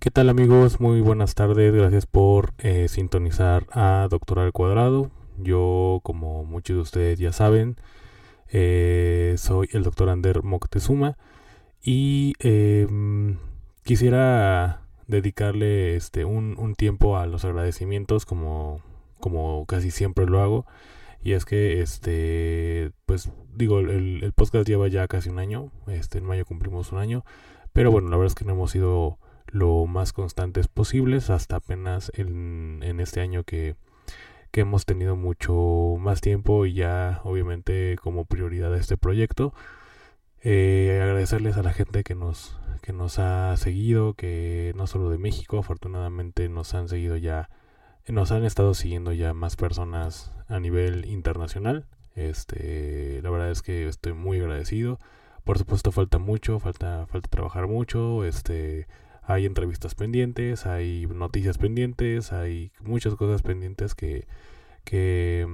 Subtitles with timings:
[0.00, 0.80] ¿Qué tal amigos?
[0.80, 5.10] Muy buenas tardes, gracias por eh, sintonizar a Doctor al Cuadrado.
[5.36, 7.76] Yo, como muchos de ustedes ya saben,
[8.48, 11.18] eh, soy el doctor Ander Moctezuma
[11.82, 13.36] y em,
[13.84, 18.80] quisiera dedicarle este un, un, tiempo a los agradecimientos como,
[19.18, 20.66] como casi siempre lo hago.
[21.22, 26.24] Y es que, este, pues digo, el, podcast lleva ya casi un año, este, en
[26.24, 27.24] mayo cumplimos un año,
[27.72, 32.10] pero bueno, la verdad es que no hemos sido lo más constantes posibles hasta apenas
[32.14, 33.76] en, en este año que,
[34.50, 39.54] que hemos tenido mucho más tiempo y ya obviamente como prioridad este proyecto.
[40.42, 45.18] Eh, agradecerles a la gente que nos, que nos ha seguido, que no solo de
[45.18, 47.50] México, afortunadamente nos han seguido ya,
[48.08, 51.86] nos han estado siguiendo ya más personas a nivel internacional.
[52.14, 54.98] Este, la verdad es que estoy muy agradecido.
[55.44, 58.86] Por supuesto falta mucho, falta, falta trabajar mucho, este,
[59.22, 64.26] hay entrevistas pendientes, hay noticias pendientes, hay muchas cosas pendientes que,
[64.84, 65.46] que,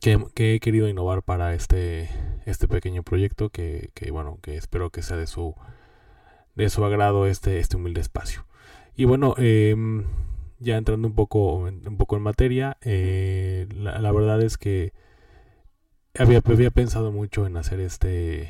[0.00, 2.08] que, he querido innovar para este,
[2.46, 5.54] este pequeño proyecto que, que, bueno, que espero que sea de su,
[6.54, 8.46] de su agrado este, este humilde espacio.
[8.96, 9.74] Y bueno, eh,
[10.60, 14.92] ya entrando un poco, un poco en materia, eh, la, la, verdad es que
[16.18, 18.48] había, había pensado mucho en hacer este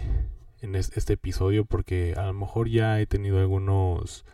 [0.60, 4.26] en este episodio porque a lo mejor ya he tenido algunos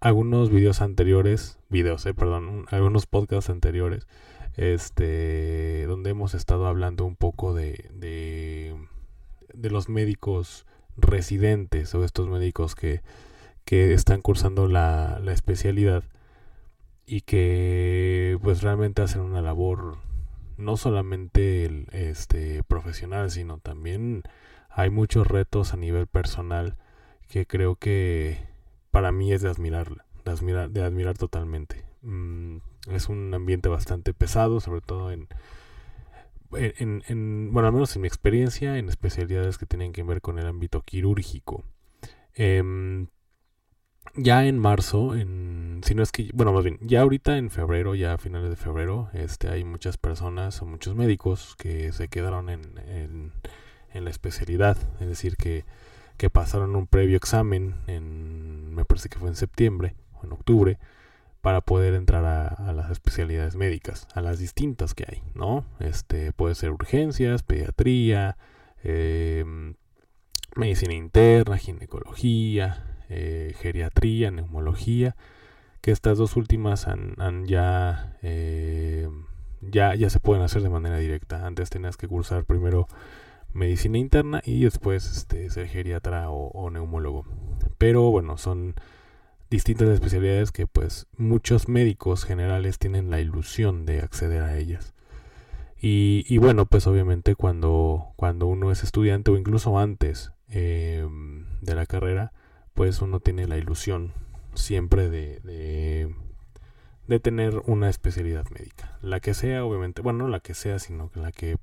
[0.00, 4.08] algunos videos anteriores, videos, eh, perdón, algunos podcasts anteriores,
[4.56, 8.76] este, donde hemos estado hablando un poco de, de,
[9.54, 10.66] de los médicos
[10.96, 13.00] residentes o estos médicos que,
[13.64, 16.02] que están cursando la, la especialidad
[17.06, 19.96] y que pues realmente hacen una labor
[20.56, 24.22] no solamente este profesional sino también
[24.70, 26.76] hay muchos retos a nivel personal
[27.28, 28.38] que creo que
[28.90, 31.84] para mí es de admirar, de admirar, de admirar totalmente.
[32.02, 32.58] Mm,
[32.90, 35.28] es un ambiente bastante pesado, sobre todo en,
[36.52, 40.38] en, en, bueno, al menos en mi experiencia, en especialidades que tienen que ver con
[40.38, 41.64] el ámbito quirúrgico.
[42.34, 43.06] Eh,
[44.14, 47.94] ya en marzo, en, si no es que, bueno, más bien, ya ahorita en febrero,
[47.94, 52.50] ya a finales de febrero, este, hay muchas personas o muchos médicos que se quedaron
[52.50, 53.32] en, en
[53.94, 55.64] en la especialidad, es decir, que,
[56.16, 60.78] que pasaron un previo examen, en, me parece que fue en septiembre o en octubre,
[61.40, 65.64] para poder entrar a, las especialidades médicas, a las distintas que hay, ¿no?
[65.80, 68.36] Este puede ser urgencias, pediatría,
[68.84, 69.74] em,
[70.54, 75.16] medicina interna, ginecología, eh, geriatría, neumología,
[75.80, 79.08] que estas dos últimas han, han ya, eh,
[79.60, 81.46] ya, ya se pueden hacer de manera directa.
[81.46, 82.88] Antes tenías que cursar primero
[83.52, 87.26] medicina interna y después este, ser geriatra o, neumólogo.
[87.78, 88.74] Pero bueno, son
[89.50, 94.94] distintas especialidades que pues muchos médicos generales tienen la ilusión de acceder a ellas.
[95.84, 101.86] Y, bueno, pues obviamente cuando, cuando uno es estudiante o incluso antes em, de la
[101.86, 102.32] carrera,
[102.74, 104.12] pues uno tiene la ilusión
[104.54, 105.40] siempre de,
[107.06, 108.98] de, tener una especialidad médica.
[109.02, 111.58] La que sea, obviamente, bueno, no la que sea, sino la que,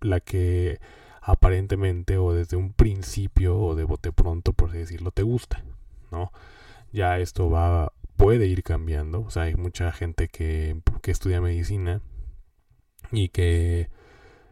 [0.00, 0.78] la que
[1.20, 5.64] aparentemente o desde un principio o de bote pronto, por así decirlo, te gusta,
[6.10, 6.32] ¿no?
[6.92, 12.00] Ya esto va, puede ir cambiando, o sea, hay mucha gente que, que estudia medicina
[13.12, 13.88] y que,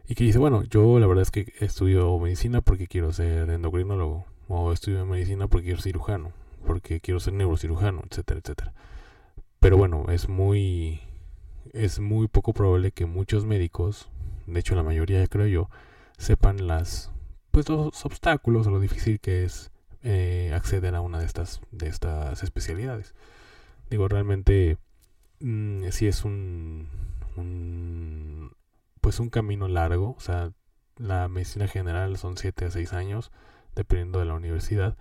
[0.07, 4.25] y que dice, bueno, yo la verdad es que estudio medicina porque quiero ser endocrinólogo,
[4.49, 6.33] o estudio medicina porque quiero ser cirujano,
[6.65, 8.73] porque quiero ser neurocirujano, etcétera, etcétera.
[9.59, 10.99] Pero bueno, es muy,
[11.71, 14.09] es muy poco probable que muchos médicos,
[14.47, 15.69] de hecho la mayoría creo yo,
[16.17, 17.11] sepan las
[17.51, 19.71] pues los obstáculos o lo difícil que es
[20.03, 23.15] eh, acceder a una de estas de estas especialidades
[23.89, 24.77] digo realmente
[25.39, 26.87] mm, si es un,
[27.37, 28.51] un,
[29.01, 30.51] pues un camino largo o sea
[30.99, 33.31] la medicina general son 7 a 6 años,
[33.79, 34.97] dependiendo de la universidad.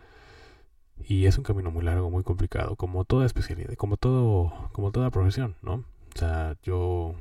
[1.04, 5.10] Y es un camino muy largo, muy complicado, como toda especialidad, como todo, como toda
[5.10, 5.84] profesión, ¿no?
[6.14, 7.14] O sea, yo,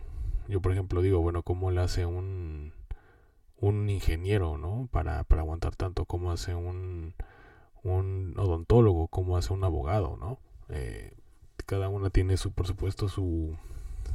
[0.48, 2.74] yo por ejemplo digo, bueno, ¿cómo le hace un,
[3.60, 4.90] un ingeniero, ¿no?
[4.92, 7.14] Para, para aguantar tanto, ¿cómo hace un,
[7.84, 10.40] un odontólogo, ¿cómo hace un abogado, ¿no?
[10.70, 11.14] Eh,
[11.66, 13.56] cada una tiene su, por supuesto, su,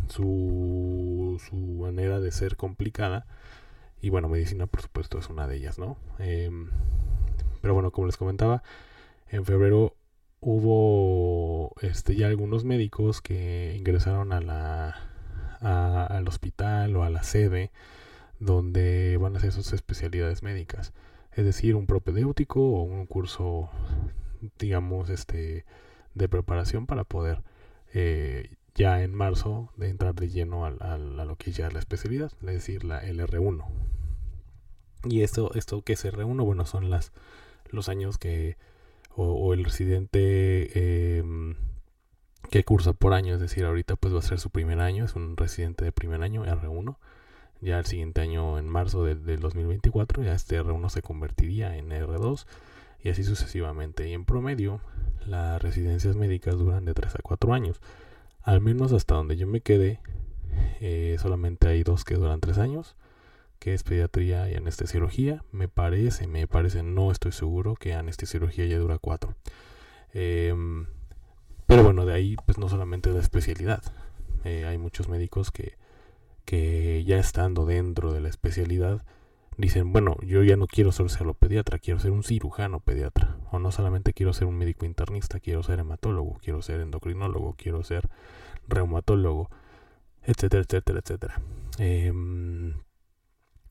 [0.08, 3.26] su, su manera de ser complicada.
[4.00, 5.96] Y bueno, medicina, por supuesto, es una de ellas, ¿no?
[6.18, 6.68] Em,
[7.62, 8.62] pero bueno, como les comentaba,
[9.30, 9.96] en febrero
[10.40, 17.70] hubo este, ya algunos médicos que ingresaron a la, al hospital o a la sede
[18.40, 20.92] donde van a hacer sus especialidades médicas.
[21.32, 23.70] Es decir, un propedéutico o un curso,
[24.58, 25.64] digamos, este,
[26.14, 27.42] de preparación para poder
[27.94, 31.78] eh, ya en marzo de entrar de lleno a, a, lo que ya es la
[31.78, 33.64] especialidad, es decir, la LR1.
[35.04, 37.12] Y esto, esto que es R1, bueno, son las,
[37.72, 38.56] los años que
[39.14, 41.56] o, el residente em,
[42.50, 45.14] que cursa por año, es decir, ahorita pues va a ser su primer año, es
[45.14, 46.96] un residente de primer año, R1.
[47.60, 52.46] Ya el siguiente año, en marzo del, 2024, ya este R1 se convertiría en R2
[53.02, 54.08] y así sucesivamente.
[54.08, 54.80] Y en promedio,
[55.26, 57.80] las residencias médicas duran de 3 a 4 años.
[58.42, 60.00] Al menos hasta donde yo me quedé,
[60.80, 62.96] eh, solamente hay dos que duran 3 años
[63.62, 65.44] que es pediatría y anestesiología.
[65.52, 69.36] Me parece, me parece, no estoy seguro que anestesiología ya dura cuatro.
[70.12, 70.86] Em,
[71.66, 73.80] pero bueno, de ahí pues no solamente la especialidad.
[74.42, 75.76] Eh, hay muchos médicos que,
[76.44, 79.04] que ya estando dentro de la especialidad
[79.56, 81.06] dicen, bueno, yo ya no quiero ser
[81.38, 83.36] pediatra, quiero ser un cirujano pediatra.
[83.52, 87.84] O no solamente quiero ser un médico internista, quiero ser hematólogo, quiero ser endocrinólogo, quiero
[87.84, 88.08] ser
[88.66, 89.50] reumatólogo,
[90.24, 91.40] etcétera, etcétera, etcétera.
[91.78, 92.12] Eh,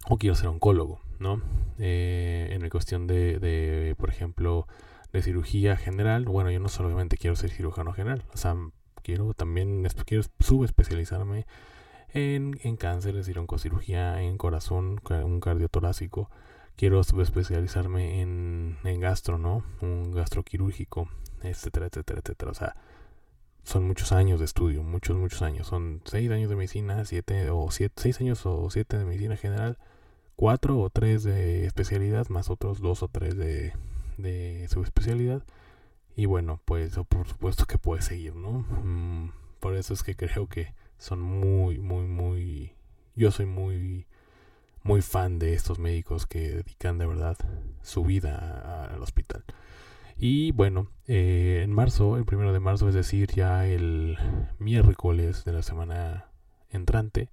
[0.10, 1.42] o quiero ser oncólogo, ¿no?
[1.78, 4.68] Eh, en la cuestión de, de, por ejemplo,
[5.14, 8.56] de cirugía general, bueno, yo no solamente quiero ser cirujano general, o sea,
[9.04, 11.46] quiero también, quiero subespecializarme
[12.14, 16.30] en, en cáncer, es decir, oncocirugía, en corazón, un cardiotorácico,
[16.76, 19.64] quiero subespecializarme en, en gastro, ¿no?
[19.82, 21.10] Un gastroquirúrgico,
[21.44, 22.76] etcétera, etcétera, etcétera, o sea,
[23.64, 25.68] son muchos años de estudio, muchos, muchos años.
[25.68, 29.78] Son seis años de medicina, siete o siete, seis años o siete de medicina general,
[30.42, 33.74] cuatro o tres de especialidad, más otros dos o tres de,
[34.18, 35.44] de subespecialidad.
[36.16, 38.66] Y bueno, pues por supuesto que puede seguir, ¿no?
[38.84, 42.74] Mm, por eso es que creo que son muy, muy, muy...
[43.16, 44.08] Yo soy muy,
[44.82, 47.38] muy fan de estos médicos que dedican de verdad
[47.84, 49.44] su vida al hospital.
[50.18, 54.18] Y bueno, eh, en marzo, el primero de marzo, es decir, ya el
[54.58, 56.32] miércoles de la semana
[56.72, 57.30] entrante,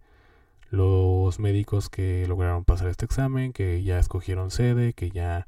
[0.71, 5.47] los médicos que lograron pasar este examen, que ya escogieron sede, que ya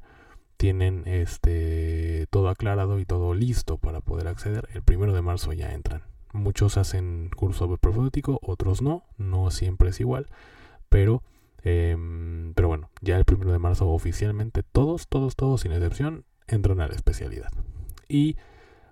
[0.57, 5.73] tienen este todo aclarado y todo listo para poder acceder, el primero de marzo ya
[5.73, 6.03] entran.
[6.33, 10.27] Muchos hacen curso propedéutico, otros no, no siempre es igual,
[10.89, 11.23] pero
[11.63, 16.79] em, pero bueno, ya el primero de marzo oficialmente todos, todos, todos sin excepción entran
[16.79, 17.51] a la especialidad.
[18.07, 18.37] Y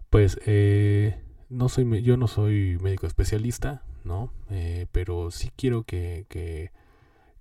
[0.09, 4.31] pues eh, no soy, yo no soy médico especialista, ¿no?
[4.49, 6.25] Eh, pero sí quiero que,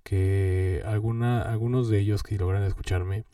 [0.03, 3.25] que, alguna, algunos de ellos que logran escucharme,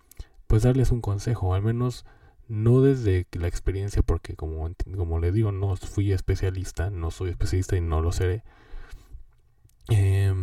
[0.47, 2.05] pues darles un consejo, al menos
[2.47, 7.77] no desde la experiencia, porque como, como le digo, no fui especialista, no soy especialista
[7.77, 8.43] y no lo seré.
[9.89, 10.33] Eh,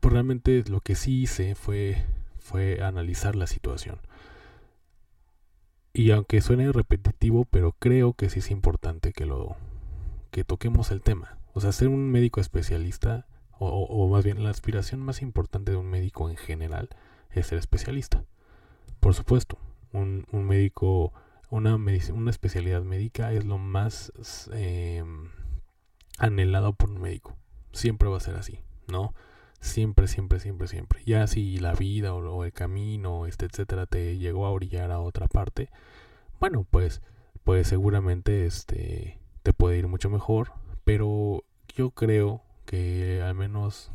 [0.00, 2.04] pues realmente lo que sí hice fue,
[2.38, 3.98] fue analizar la situación.
[5.92, 9.56] Y aunque suene repetitivo, pero creo que sí es importante que lo
[10.30, 11.39] que toquemos el tema.
[11.52, 13.26] O sea, ser un médico especialista,
[13.58, 16.88] o, más bien la aspiración más importante de un médico en general
[17.30, 18.24] es ser especialista.
[19.00, 19.58] Por supuesto,
[19.92, 21.12] un, médico,
[21.50, 21.78] una,
[22.30, 24.12] especialidad médica es lo más
[24.54, 25.04] eh,
[26.18, 27.36] anhelado por un médico.
[27.72, 29.14] Siempre va a ser así, ¿no?
[29.60, 31.02] Siempre, siempre, siempre, siempre.
[31.04, 35.28] Ya si la vida o, el camino, este, etcétera, te llegó a orillar a otra
[35.28, 35.70] parte,
[36.40, 37.02] bueno, pues,
[37.44, 40.52] pues seguramente este te puede ir mucho mejor.
[40.84, 41.44] Pero
[41.74, 43.90] yo creo que al menos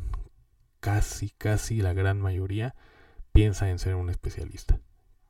[0.80, 2.74] casi, casi la gran mayoría
[3.32, 4.78] piensa en ser un especialista.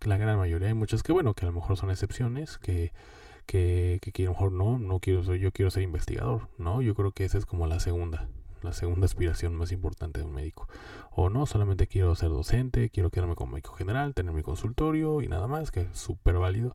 [0.03, 0.69] La gran mayoría.
[0.69, 2.93] Hay muchos que, bueno, que a lo mejor son excepciones, que,
[3.47, 6.83] que, que, que a lo mejor no, no quiero, yo quiero ser investigador, ¿no?
[6.83, 8.29] Yo creo que esa es como la segunda
[8.63, 10.69] la segunda aspiración más importante de un médico.
[11.13, 15.29] O no, solamente quiero ser docente, quiero quedarme como médico general, tener mi consultorio y
[15.29, 16.75] nada más, que es súper válido.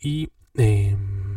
[0.00, 1.35] Y, em,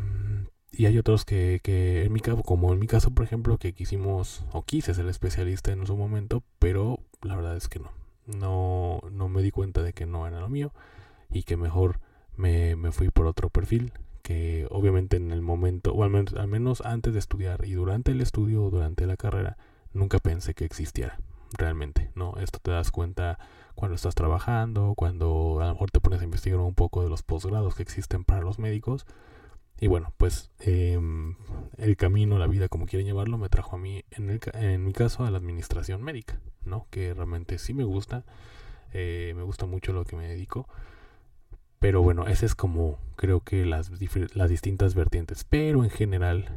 [0.72, 3.74] y hay otros que, que, en mi caso, como en mi caso, por ejemplo, que
[3.74, 7.92] quisimos o quise ser especialista en su momento, pero la verdad es que no.
[8.26, 10.72] no, no me di cuenta de que no era lo mío
[11.32, 12.00] y que mejor
[12.36, 16.48] me, me fui por otro perfil que obviamente en el momento, o al menos, al
[16.48, 19.58] menos antes de estudiar y durante el estudio o durante la carrera,
[19.92, 21.20] nunca pensé que existiera
[21.58, 22.36] realmente, ¿no?
[22.38, 23.40] Esto te das cuenta
[23.74, 27.24] cuando estás trabajando, cuando a lo mejor te pones a investigar un poco de los
[27.24, 29.08] posgrados que existen para los médicos.
[29.80, 31.36] Y bueno, pues em,
[31.78, 34.94] el camino, la vida, como quieren llevarlo, me trajo a mí, en, el, en mi
[34.94, 36.88] caso, a la administración médica, ¿no?
[36.90, 38.26] Que realmente sí me gusta,
[38.92, 40.68] eh, me gusta mucho lo que me dedico.
[41.80, 43.90] Pero bueno, ese es como creo que las,
[44.34, 45.46] las distintas vertientes.
[45.46, 46.50] Pero en general,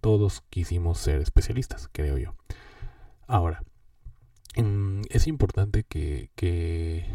[0.00, 2.34] todos quisimos ser especialistas, creo yo.
[3.26, 3.62] Ahora,
[4.56, 7.06] mm, es importante que, que,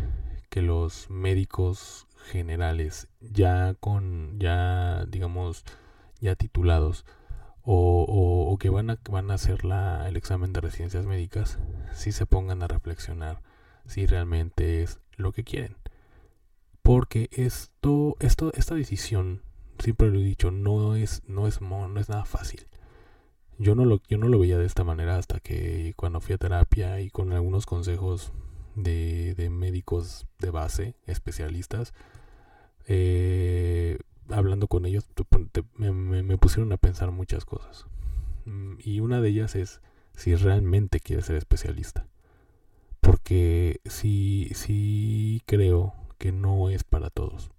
[0.62, 5.64] los médicos generales ya con, ya digamos,
[6.20, 7.06] ya titulados
[7.64, 8.06] o,
[8.50, 11.60] o, que van a, van a hacer la, el examen de residencias médicas,
[11.94, 13.42] si se pongan a reflexionar
[13.86, 15.78] si realmente es lo que quieren.
[16.82, 19.42] Porque esto, esto, esta decisión,
[19.80, 22.66] siempre lo he dicho, no es, no es, no es nada fácil.
[23.58, 26.38] Yo no, lo, yo no lo veía de esta manera hasta que cuando fui a
[26.38, 28.32] terapia y con algunos consejos
[28.84, 31.94] de, de médicos de base, especialistas,
[32.88, 35.06] eh, hablando con ellos,
[35.78, 37.86] me, pusieron a pensar muchas cosas.
[38.46, 39.82] Mm, y una de ellas es
[40.16, 42.08] si realmente quieres ser especialista.
[43.02, 47.52] Porque si, si creo que no es para todos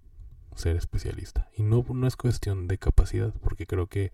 [0.55, 1.49] ser especialista.
[1.55, 4.11] Y no, no es cuestión de capacidad, porque creo que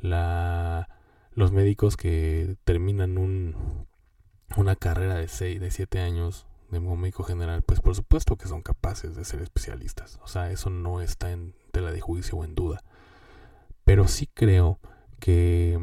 [0.00, 0.88] la,
[1.32, 3.86] los médicos que terminan un,
[4.56, 8.62] una carrera de 6, de 7 años de médico general, pues por supuesto que son
[8.62, 10.18] capaces de ser especialistas.
[10.22, 12.82] O sea, eso no está en tela de juicio o en duda.
[13.84, 14.78] Pero sí creo
[15.18, 15.78] que,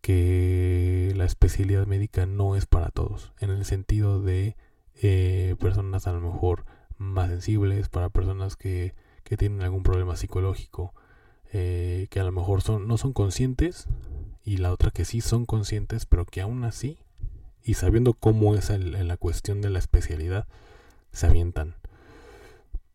[0.00, 4.56] que la especialidad médica no es para todos, en el sentido de
[4.94, 6.64] eh, personas a lo mejor
[6.98, 8.94] más sensibles, para personas que,
[9.24, 10.94] que tienen algún problema psicológico,
[11.52, 13.88] eh, que a lo mejor son, no son conscientes,
[14.44, 16.98] y la otra que sí son conscientes, pero que aún así,
[17.64, 20.46] y sabiendo cómo es la cuestión de la especialidad,
[21.12, 21.74] se avientan.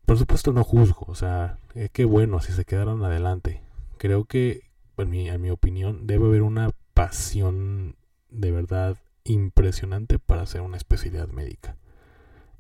[0.05, 3.61] Por supuesto no juzgo, o sea, eh, qué bueno si se quedaron adelante.
[3.97, 4.63] Creo que,
[4.97, 7.95] en mi, en mi opinión, debe haber una pasión
[8.29, 11.75] de verdad impresionante para hacer una especialidad médica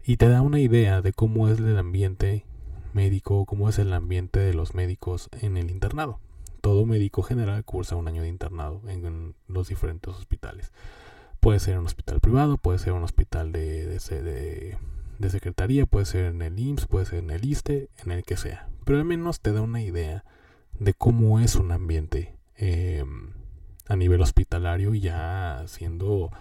[0.07, 2.45] y te da una idea de cómo es el ambiente
[2.93, 6.21] médico, cómo es el ambiente de los médicos en el internado.
[6.61, 10.71] Todo médico general cursa un año de internado en, los diferentes hospitales.
[11.39, 14.77] Puede ser en un hospital privado, puede ser un hospital de, de,
[15.19, 18.37] de, secretaría, puede ser en el IMSS, puede ser en el ISTE, en el que
[18.37, 18.69] sea.
[18.85, 20.23] Pero al menos te da una idea
[20.79, 23.31] de cómo es un ambiente em,
[23.87, 26.31] a nivel hospitalario ya siendo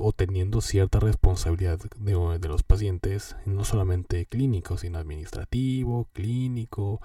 [0.00, 7.00] o teniendo cierta responsabilidad de, los pacientes, no solamente clínico, sino administrativo, clínico,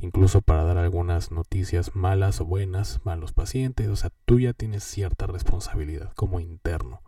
[0.00, 3.88] incluso para dar algunas noticias malas o buenas a los pacientes.
[3.88, 7.02] O sea, tú ya tienes cierta responsabilidad como interno.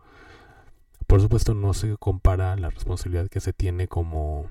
[1.07, 4.47] Por supuesto, no se compara la responsabilidad que se tiene como,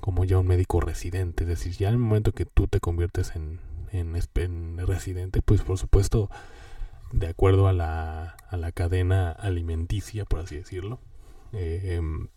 [0.00, 1.44] como ya un médico residente.
[1.44, 3.60] Es decir, ya en el momento que tú te conviertes en,
[3.92, 6.30] en, en residente, pues por supuesto
[7.12, 11.00] de acuerdo a la, a la cadena alimenticia, por así decirlo.
[11.52, 12.28] Em,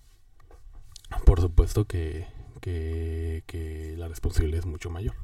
[1.26, 2.28] por supuesto que,
[2.62, 5.16] que, la responsabilidad es mucho mayor.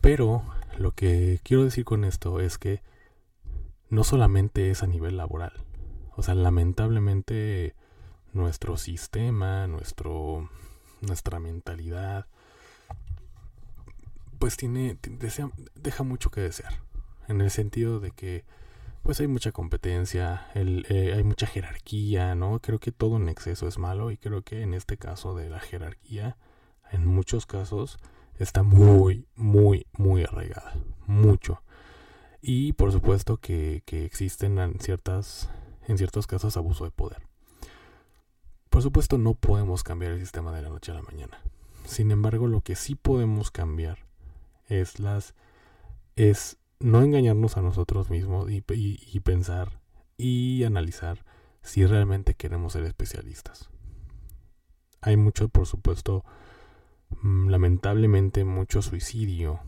[0.00, 0.44] Pero
[0.78, 2.82] lo que quiero decir con esto es que
[3.88, 5.52] no solamente es a nivel laboral.
[6.16, 7.74] O sea, lamentablemente
[8.32, 10.50] nuestro sistema, nuestro,
[11.00, 12.26] nuestra mentalidad,
[14.38, 14.98] pues tiene,
[15.74, 16.74] deja mucho que desear
[17.28, 18.44] en el sentido de que
[19.04, 22.58] pues hay mucha competencia, eh, hay mucha jerarquía, ¿no?
[22.60, 25.60] Creo que todo en exceso es malo y creo que en este caso de la
[25.60, 26.38] jerarquía,
[26.90, 27.98] en muchos casos,
[28.38, 30.74] está muy, muy, muy arraigada,
[31.06, 31.62] mucho.
[32.40, 35.50] Y por supuesto que, que existen en, ciertas,
[35.86, 37.20] en ciertos casos abuso de poder.
[38.70, 41.42] Por supuesto no podemos cambiar el sistema de la noche a la mañana.
[41.84, 43.98] Sin embargo, lo que sí podemos cambiar
[44.66, 45.34] es las
[46.16, 48.60] es no engañarnos a nosotros mismos y,
[49.20, 49.80] pensar
[50.16, 51.24] y analizar
[51.62, 53.70] si realmente queremos ser especialistas.
[55.00, 56.24] Hay mucho, por supuesto,
[57.22, 59.60] mm, lamentablemente mucho suicidio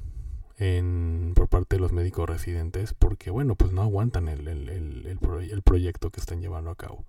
[0.58, 5.62] en, por parte de los médicos residentes porque, bueno, pues no aguantan el, el, el,
[5.62, 7.04] proyecto que están llevando a cabo.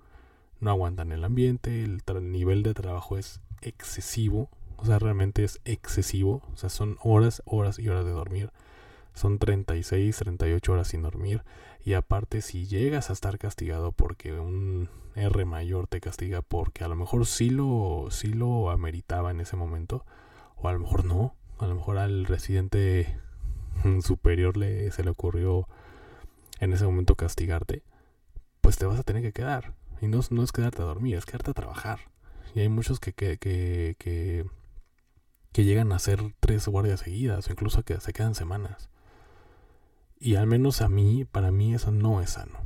[0.59, 2.01] No aguantan el ambiente, el
[2.31, 7.79] nivel de trabajo es excesivo, o sea, realmente es excesivo, o sea, son horas, horas
[7.79, 8.51] y horas de dormir
[9.17, 11.43] Son 36, 38 horas sin dormir.
[11.83, 16.87] Y aparte, si llegas a estar castigado porque un R mayor te castiga porque a
[16.87, 20.05] lo mejor sí lo, sí lo ameritaba en ese momento,
[20.55, 23.19] o a lo mejor no, a lo mejor al residente
[24.03, 25.67] superior le, se le ocurrió
[26.59, 27.81] en ese momento castigarte,
[28.61, 29.73] pues te vas a tener que quedar.
[29.99, 32.01] Y no, no es quedarte a dormir, es quedarte a trabajar.
[32.53, 34.45] Y hay muchos que, que, que, que,
[35.53, 38.89] que llegan a hacer tres guardias seguidas o incluso que se quedan semanas.
[40.19, 42.59] Y al menos a mí, para mí eso no es sano.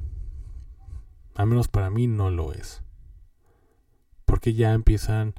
[1.36, 2.81] Al menos para mí no lo es.
[4.25, 5.34] Porque ya empiezan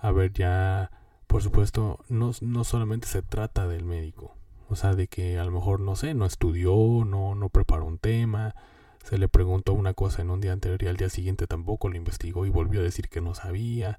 [0.00, 0.90] a ver ya,
[1.26, 4.34] por supuesto, no, no solamente se trata del médico.
[4.68, 7.98] O sea, de que a lo mejor, no sé, no estudió, no, no preparó un
[7.98, 8.54] tema,
[9.02, 11.96] se le preguntó una cosa en un día anterior y al día siguiente tampoco lo
[11.96, 13.98] investigó y volvió a decir que no sabía.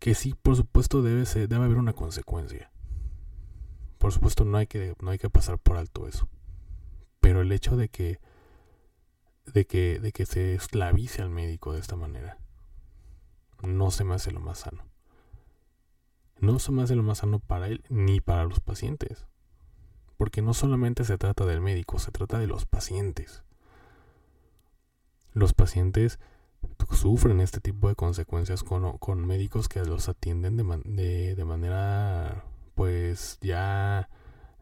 [0.00, 2.70] Que sí, por supuesto, debe, ser, debe haber una consecuencia.
[3.98, 6.28] Por supuesto, no hay que, no hay que pasar por alto eso.
[7.20, 8.20] Pero el hecho de que,
[9.46, 12.38] de que, de que se esclavice al médico de esta manera,
[13.62, 14.84] no se me hace lo más sano.
[16.40, 19.26] No se me hace lo más sano para él ni para los pacientes.
[20.16, 23.42] Porque no solamente se trata del médico, se trata de los pacientes.
[25.32, 26.18] Los pacientes
[26.90, 32.44] sufren este tipo de consecuencias con, con médicos que los atienden de, de manera
[32.74, 34.08] pues ya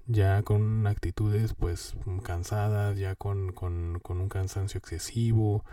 [0.07, 5.65] ya con actitudes pues cansadas, ya con, con, con un cansancio excesivo,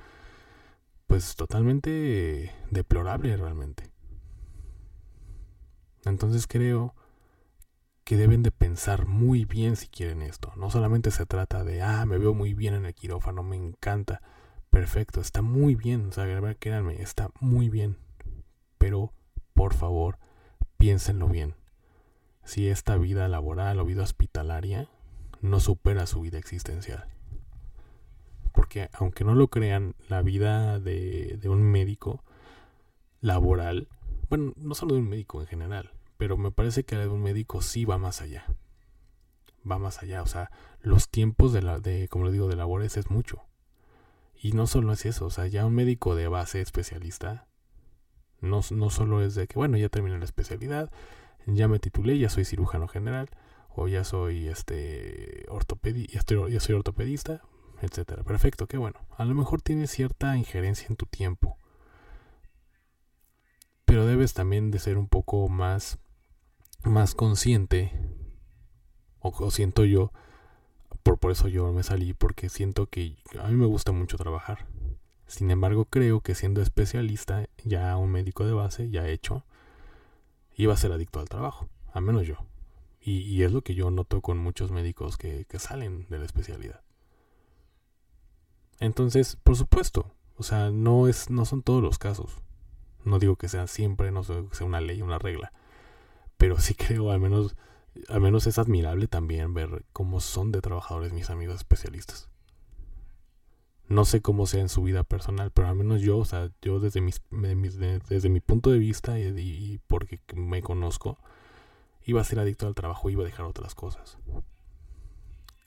[1.08, 3.90] pues totalmente deplorable realmente.
[6.06, 6.96] Entonces creo
[8.04, 10.52] que deben de pensar muy bien si quieren esto.
[10.58, 14.22] No solamente se trata de, ah, me veo muy bien en el quirófano, me encanta.
[14.70, 16.08] Perfecto, está muy bien.
[16.08, 16.26] O sea,
[16.56, 17.98] créanme, está muy bien.
[18.78, 19.14] Pero,
[19.54, 20.18] por favor,
[20.78, 21.56] piénsenlo bien
[22.44, 24.88] si esta vida laboral o vida hospitalaria
[25.42, 27.06] no supera su vida existencial.
[28.52, 32.24] Porque aunque no lo crean, la vida de, de un médico
[33.22, 33.88] laboral,
[34.30, 37.22] bueno, no solo de un médico en general, pero me parece que la de un
[37.22, 38.46] médico sí va más allá.
[39.70, 40.52] Va más allá, o sea,
[40.82, 43.44] los tiempos de, la, de como le digo, de labores es mucho.
[44.36, 47.48] Y no solo es eso, o sea, ya un médico de base especialista,
[48.42, 50.92] no, no solo es de que, bueno, ya terminé la especialidad,
[51.46, 53.30] ya me titulé, ya soy cirujano general,
[53.76, 57.42] o ya soy este ortopedi ya, estoy, ya soy ortopedista,
[57.82, 58.24] etcétera.
[58.24, 59.00] Perfecto, qué bueno.
[59.18, 61.58] A lo mejor tienes cierta injerencia en tu tiempo.
[63.86, 66.00] Pero debes también de ser un poco más,
[66.84, 67.92] más consciente,
[69.20, 70.12] o, siento yo,
[71.04, 74.68] por, por eso yo me salí, porque siento que a mí me gusta mucho trabajar.
[75.28, 79.46] Sin embargo, creo que siendo especialista, ya un médico de base, ya hecho,
[80.56, 82.38] iba a ser adicto al trabajo, al menos yo.
[83.06, 86.82] Y, es lo que yo noto con muchos médicos que, salen de la especialidad.
[88.80, 92.42] Entonces, por supuesto, o sea, no, es, no son todos los casos.
[93.04, 95.52] No digo que sea siempre, no sea una ley, una regla.
[96.38, 97.58] Pero sí creo, al menos,
[98.08, 102.30] al menos es admirable también ver cómo son de trabajadores mis amigos especialistas.
[103.90, 106.80] No sé cómo sea en su vida personal, pero al menos yo, o sea, yo
[106.80, 111.18] desde, mis, desde mi punto de vista y, porque me conozco,
[112.06, 114.18] iba a ser adicto al trabajo, iba a dejar otras cosas.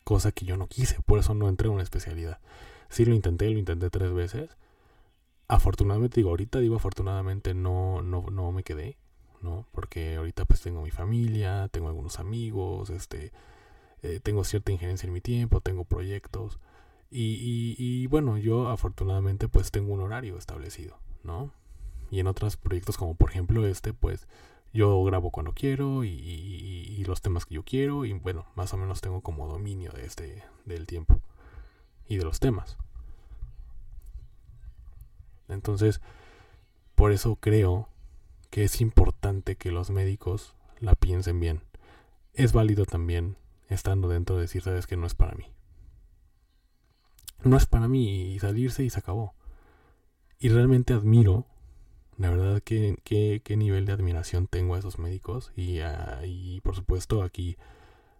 [0.04, 2.38] Cosa que yo no quise, por eso no entré en una especialidad.
[2.88, 4.56] Sí lo intenté, lo intenté tres veces.
[5.48, 8.96] Afortunadamente, digo, ahorita digo afortunadamente no, no, no me quedé,
[9.42, 9.66] ¿no?
[9.72, 13.32] Porque ahorita pues tengo mi familia, tengo algunos amigos, este,
[14.02, 16.58] eh, tengo cierta injerencia en mi tiempo, tengo proyectos.
[17.10, 21.52] Y, y, bueno, yo afortunadamente pues tengo un horario establecido, ¿no?
[22.10, 24.26] Y en otros proyectos como por ejemplo este, pues
[24.72, 29.00] yo grabo cuando quiero y, los temas que yo quiero y bueno, más o menos
[29.00, 31.20] tengo como dominio de este, del tiempo
[32.08, 32.76] y de los temas.
[35.48, 36.00] Entonces,
[36.96, 37.88] por eso creo
[38.50, 41.62] que es importante que los médicos la piensen bien.
[42.34, 43.36] Es válido también
[43.68, 45.46] estando dentro de decir, sabes que no es para mí
[47.42, 49.34] no es para mí y salirse y se acabó.
[50.38, 51.46] Y realmente admiro,
[52.18, 55.52] la verdad, que, qué nivel de admiración tengo a esos médicos.
[55.56, 55.80] Y,
[56.24, 57.56] y por supuesto aquí,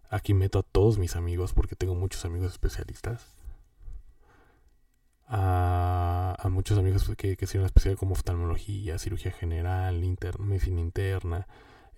[0.09, 3.33] aquí meto a todos mis amigos, porque tengo muchos amigos especialistas.
[5.29, 10.01] A, a muchos amigos que, que hicieron especial como oftalmología, cirugía general,
[10.39, 11.47] medicina interna,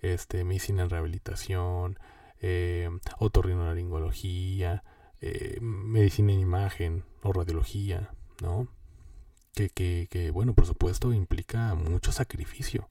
[0.00, 1.98] este, medicina en rehabilitación,
[2.40, 4.82] eh, otorrinolaringología,
[5.20, 8.10] eh, medicina en imagen o radiología,
[8.42, 8.68] ¿no?
[9.54, 12.88] Que, que, que, bueno, por supuesto, implica mucho sacrificio.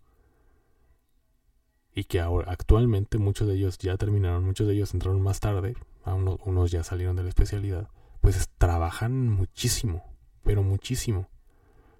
[1.93, 5.75] y que ahora actualmente muchos de ellos ya terminaron, muchos de ellos entraron más tarde,
[6.05, 7.89] a unos ya salieron de la especialidad,
[8.21, 10.03] pues trabajan muchísimo,
[10.43, 11.27] pero muchísimo.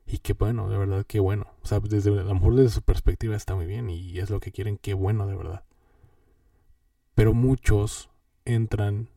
[0.06, 1.48] Y qué bueno, de verdad, qué bueno.
[1.62, 4.40] O sea, desde, a lo mejor desde su perspectiva está muy bien y es lo
[4.40, 5.64] que quieren, qué bueno, de verdad.
[7.14, 8.10] Pero muchos
[8.46, 9.10] entran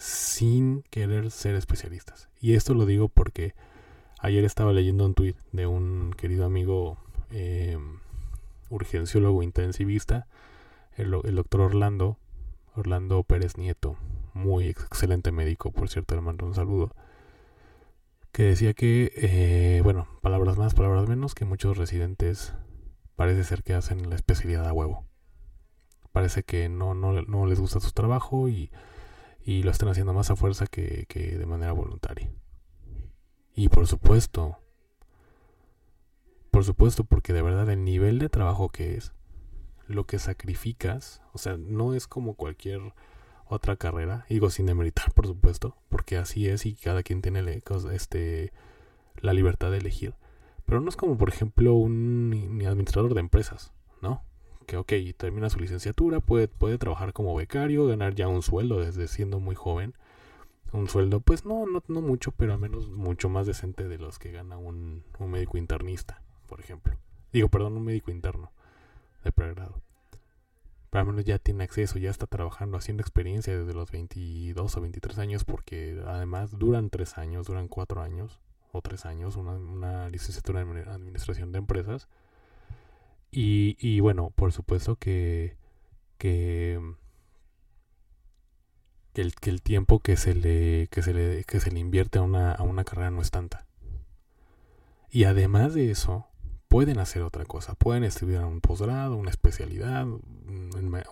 [0.00, 2.30] sin querer ser especialistas.
[2.40, 3.54] Y esto lo digo porque
[4.18, 6.96] ayer estaba leyendo un tweet de un querido amigo
[7.30, 7.76] eh,
[8.70, 10.26] urgenciólogo intensivista,
[10.96, 12.16] el, el doctor Orlando,
[12.74, 13.98] Orlando Pérez Nieto,
[14.32, 16.94] muy excelente médico, por cierto, le mando un saludo,
[18.32, 22.54] que decía que, eh, bueno, palabras más, palabras menos, que muchos residentes
[23.16, 25.04] parece ser que hacen la especialidad a huevo.
[26.12, 28.70] Parece que no, no, no les gusta su trabajo y,
[29.44, 32.30] y, lo están haciendo más a fuerza que, que de manera voluntaria.
[33.54, 34.58] Y por supuesto,
[36.50, 39.12] por supuesto, porque de verdad el nivel de trabajo que es,
[39.90, 42.80] lo que sacrificas, o sea, no es como cualquier
[43.46, 48.52] otra carrera, digo sin demeritar, por supuesto, porque así es y cada quien tiene este,
[49.20, 50.14] la libertad de elegir.
[50.64, 54.22] Pero no es como, por ejemplo, un administrador de empresas, ¿no?
[54.70, 59.08] Que, ok, termina su licenciatura, puede, puede trabajar como becario, ganar ya un sueldo desde
[59.08, 59.94] siendo muy joven.
[60.72, 64.18] Un sueldo, pues no, no, no mucho, pero al menos mucho más decente de los
[64.18, 66.98] que gana un, un médico internista por ejemplo.
[67.32, 68.52] Digo, perdón, un médico interno
[69.22, 69.80] de pregrado.
[70.90, 74.80] Pero al menos ya tiene acceso, ya está trabajando, haciendo experiencia desde los 22 o
[74.80, 78.40] 23 años, porque además duran 3 años, duran 4 años
[78.72, 82.08] o 3 años, una, licenciatura en administración de empresas.
[83.30, 85.56] Y, y bueno, por supuesto que,
[86.18, 86.80] que,
[89.12, 92.18] que, el, que el tiempo que se le, que se le, que se le invierte
[92.18, 93.66] a una, a una carrera no es tanta.
[95.10, 96.26] Y además de eso,
[96.70, 97.74] pueden hacer otra cosa.
[97.74, 100.06] Pueden estudiar un posgrado, una especialidad,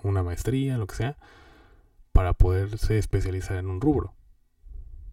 [0.04, 1.16] una maestría, lo que sea,
[2.12, 4.14] para poderse especializar en un rubro.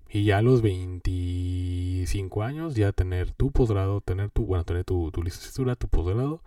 [0.08, 5.12] Y ya a los 25 años, ya tener tu posgrado, tener tu, bueno, tener tu,
[5.12, 6.42] tu licenciatura, tu posgrado.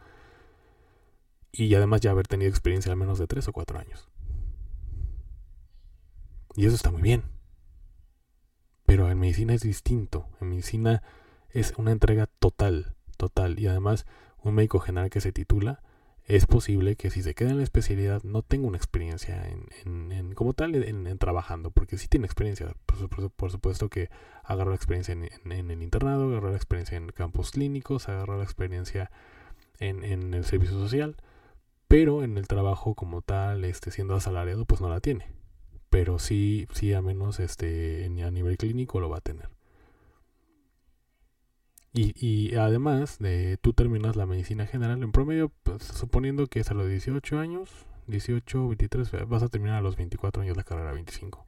[1.52, 4.08] Y además ya haber tenido experiencia al menos de 3 o 4 años.
[6.56, 7.24] Y eso está muy bien.
[8.86, 10.26] Pero en medicina es distinto.
[10.40, 11.02] En medicina
[11.50, 13.60] es una entrega total total.
[13.60, 14.06] Y además,
[14.42, 15.82] un médico general que se titula,
[16.24, 20.34] es posible que si se queda en la especialidad no tenga una experiencia en, en,
[20.34, 22.74] como tal en, trabajando, porque sí tiene experiencia.
[23.36, 24.08] Por, supuesto que
[24.44, 29.10] agarró la experiencia en, el internado, agarró la experiencia en campos clínicos, agarró la experiencia
[29.78, 31.16] en, el servicio social,
[31.88, 35.26] pero en el trabajo como tal, este, siendo asalariado, pues no la tiene.
[35.90, 39.48] Pero sí, sí, a menos este, a nivel clínico lo va a tener.
[41.94, 46.70] Y, y además, de, tú terminas la medicina general en promedio, pues, suponiendo que es
[46.70, 47.70] a los 18 años,
[48.06, 51.47] 18, 23, vas a terminar a los 24 años la carrera, 25.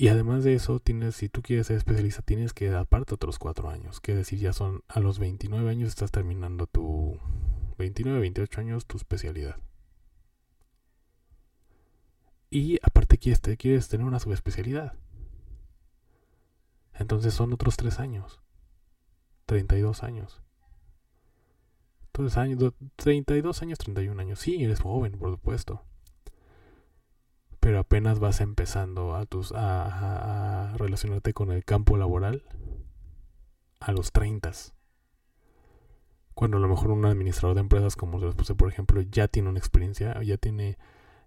[0.00, 3.68] Y además de eso, tienes, si tú quieres ser especialista, tienes que aparte otros 4
[3.68, 4.00] años.
[4.00, 7.18] Que decir, ya son a los 29 años estás terminando tu
[7.78, 9.56] 29, 28 años tu especialidad.
[12.48, 14.94] Y aparte quieres, quieres tener una subespecialidad.
[16.94, 18.40] Entonces son otros tres años.
[19.46, 20.42] 32 años.
[22.06, 24.38] Entonces, años, 32 años, 31 años.
[24.38, 25.82] Sí, eres joven, por supuesto.
[27.68, 32.42] Pero apenas vas empezando a, tus, a, relacionarte con el campo laboral
[33.78, 34.50] a los 30.
[36.32, 39.50] Cuando a lo mejor un administrador de empresas como les puse, por ejemplo, ya tiene
[39.50, 40.78] una experiencia, ya tiene,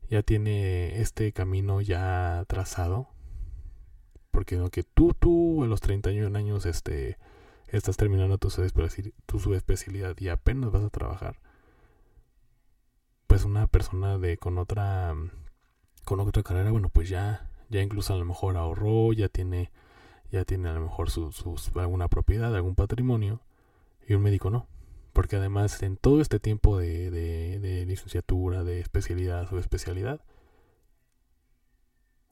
[0.09, 3.09] ya tiene este camino ya trazado
[4.31, 7.19] porque lo que tú, tú a los 31 años este,
[7.67, 8.49] estás terminando tu,
[9.27, 11.37] tu subespecialidad y apenas vas a trabajar,
[13.27, 15.15] pues una persona de con otra
[16.11, 19.71] con otra carrera, bueno, pues ya ya incluso a lo mejor ahorró, ya tiene
[20.29, 21.31] ya tiene a lo mejor su,
[21.75, 23.39] alguna propiedad, algún patrimonio
[24.05, 24.67] y un médico no.
[25.13, 30.19] Porque además en todo este tiempo de, licenciatura, de especialidad, subespecialidad,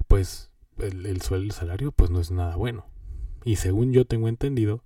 [0.10, 2.86] pues el, el sueldo, el salario, pues no es nada bueno.
[3.46, 4.84] Y según yo tengo entendido,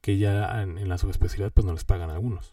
[0.00, 2.52] que ya en, en la subespecialidad pues no les pagan a algunos.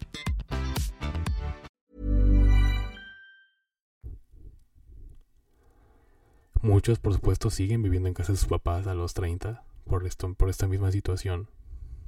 [6.61, 10.33] Muchos, por supuesto, siguen viviendo en casa de sus papás a los 30 por, esto,
[10.35, 11.47] por esta misma situación,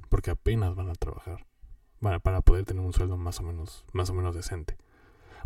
[0.08, 1.44] porque apenas van a trabajar
[2.00, 4.76] para, para poder tener un sueldo más o menos, más o menos decente.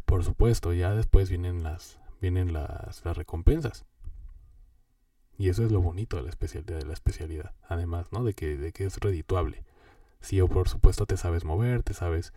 [0.04, 3.86] Por supuesto, ya después vienen las, vienen las, las recompensas.
[5.38, 7.52] Y eso es lo bonito de la especialidad, de la especialidad.
[7.68, 8.24] Además, ¿no?
[8.24, 9.64] De que, de que es redituable.
[10.20, 12.32] Si o por supuesto te sabes mover, te sabes,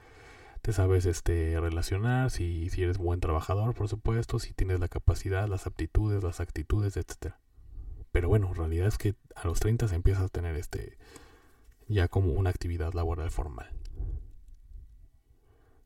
[0.62, 5.48] te sabes este relacionar, si, si eres buen trabajador, por supuesto, si tienes la capacidad,
[5.48, 7.40] las aptitudes, las actitudes, etcétera.
[8.12, 10.98] Pero bueno, en realidad es que a los 30 se empieza a tener este
[11.88, 13.70] ya como una actividad laboral formal.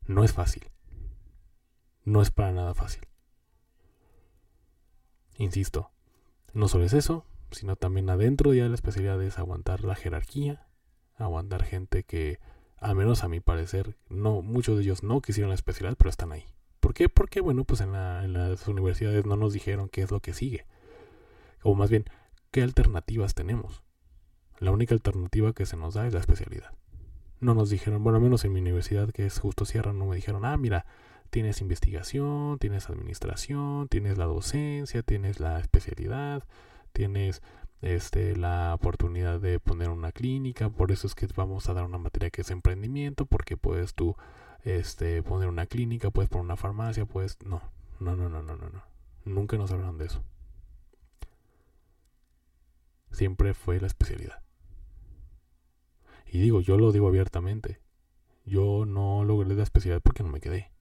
[0.07, 0.69] No es fácil.
[2.03, 3.07] No es para nada fácil.
[5.37, 5.91] Insisto,
[6.53, 10.67] no solo es eso, sino también adentro ya la especialidad es aguantar la jerarquía,
[11.17, 12.39] aguantar gente que,
[12.85, 16.31] al menos a mi parecer, no, muchos de ellos no quisieron la especialidad, pero están
[16.31, 16.45] ahí.
[16.79, 17.09] ¿Por qué?
[17.09, 20.67] Porque, bueno, pues en, en las universidades no nos dijeron qué es lo que sigue.
[21.63, 22.05] O más bien,
[22.51, 23.81] ¿qué alternativas tenemos?
[24.59, 26.73] La única alternativa que se nos da es la especialidad.
[27.39, 30.15] No nos dijeron, bueno, al menos en mi universidad, que es justo Sierra, no me
[30.15, 30.85] dijeron, ah, mira,
[31.31, 36.43] tienes investigación, tienes administración, tienes la docencia, tienes la especialidad,
[36.93, 37.41] tienes
[37.85, 41.99] este, la oportunidad de poner una clínica, por eso es que vamos a dar una
[41.99, 44.15] materia que es emprendimiento, porque puedes tú
[44.63, 47.37] este, poner una clínica, puedes poner una farmacia, puedes...
[47.45, 47.61] No,
[47.99, 48.83] no, no, no, no, no, no.
[49.23, 50.23] Nunca nos hablaron de eso.
[53.11, 54.41] Siempre fue la especialidad.
[56.25, 57.79] Y digo, yo lo digo abiertamente.
[58.45, 60.71] Yo no logré la especialidad porque no me quedé.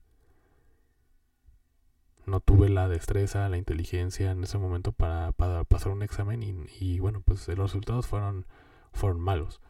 [2.25, 6.55] No tuve la destreza, la inteligencia en ese momento para, para pasar un examen y,
[6.79, 8.45] y, bueno, pues los resultados fueron,
[8.93, 9.61] fueron malos.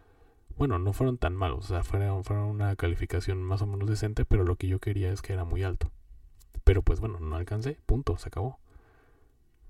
[0.58, 4.24] Bueno, no fueron tan malos, o sea, fueron, fueron una calificación más o menos decente,
[4.24, 5.92] pero lo que yo quería es que era muy alto.
[6.64, 8.60] Pero pues bueno, no alcancé, punto, se acabó.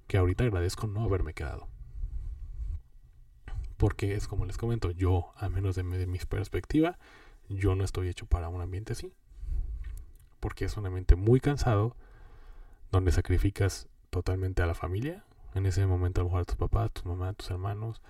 [0.07, 1.67] Que ahorita agradezco no haberme quedado.
[3.77, 6.99] Porque es como les comento, yo, a menos de, de mi perspectiva,
[7.49, 9.11] yo no estoy hecho para un ambiente así.
[10.39, 11.95] Porque es un ambiente muy cansado,
[12.91, 15.25] donde sacrificas totalmente a la familia.
[15.53, 18.01] En ese momento a lo mejor a tus papás, tus mamás, tus hermanos.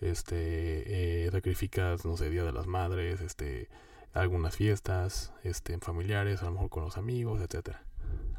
[0.00, 3.68] Este, eh, sacrificas, no sé, Día de las Madres, este,
[4.12, 7.82] algunas fiestas, este, familiares, a lo mejor con los amigos, etcétera.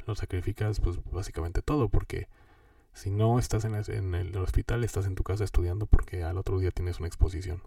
[0.06, 2.28] Lo sacrificas, pues, básicamente todo, porque
[2.92, 6.58] si no estás en en el hospital, estás en tu casa estudiando porque al otro
[6.58, 7.62] día tienes una exposición.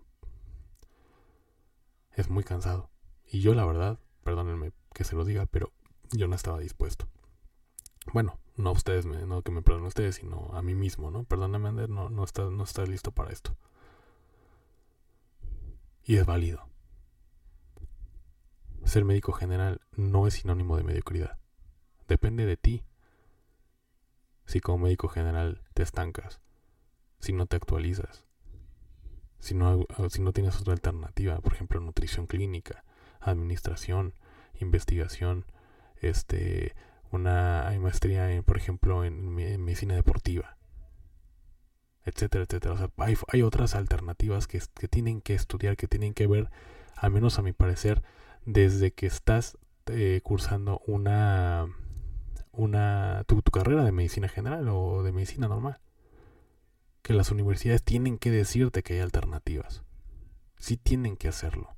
[2.14, 2.90] Es muy cansado.
[3.30, 5.72] Y yo, la verdad, perdónenme que se lo diga, pero
[6.12, 7.08] yo no estaba dispuesto
[8.14, 11.24] bueno, no a ustedes, no que me perdonen ustedes, sino a mí mismo, ¿no?
[11.24, 13.56] Perdóname, Ander, no, no, estás, no estás listo para esto.
[16.04, 16.68] Y es válido.
[18.84, 21.38] Ser médico general no es sinónimo de mediocridad.
[22.08, 22.84] Depende de ti.
[24.46, 26.42] Si como médico general te estancas,
[27.20, 28.26] si no te actualizas,
[29.40, 32.84] si no, si no tienes otra alternativa, por ejemplo, nutrición clínica,
[33.20, 34.14] administración,
[34.60, 35.46] investigación,
[35.98, 36.76] este,
[37.12, 40.58] una hay maestría en, por ejemplo en, medicina deportiva
[42.04, 42.74] etcétera etcétera.
[42.74, 46.50] O sea hay, hay otras alternativas que, tienen que estudiar que tienen que ver
[46.96, 48.02] al menos a mi parecer
[48.46, 51.68] desde que estás eh, cursando una
[52.52, 55.80] una tu, tu carrera de medicina general o de medicina normal.
[57.02, 59.84] Que las universidades tienen que decirte que hay alternativas.
[60.58, 61.76] Sí tienen que hacerlo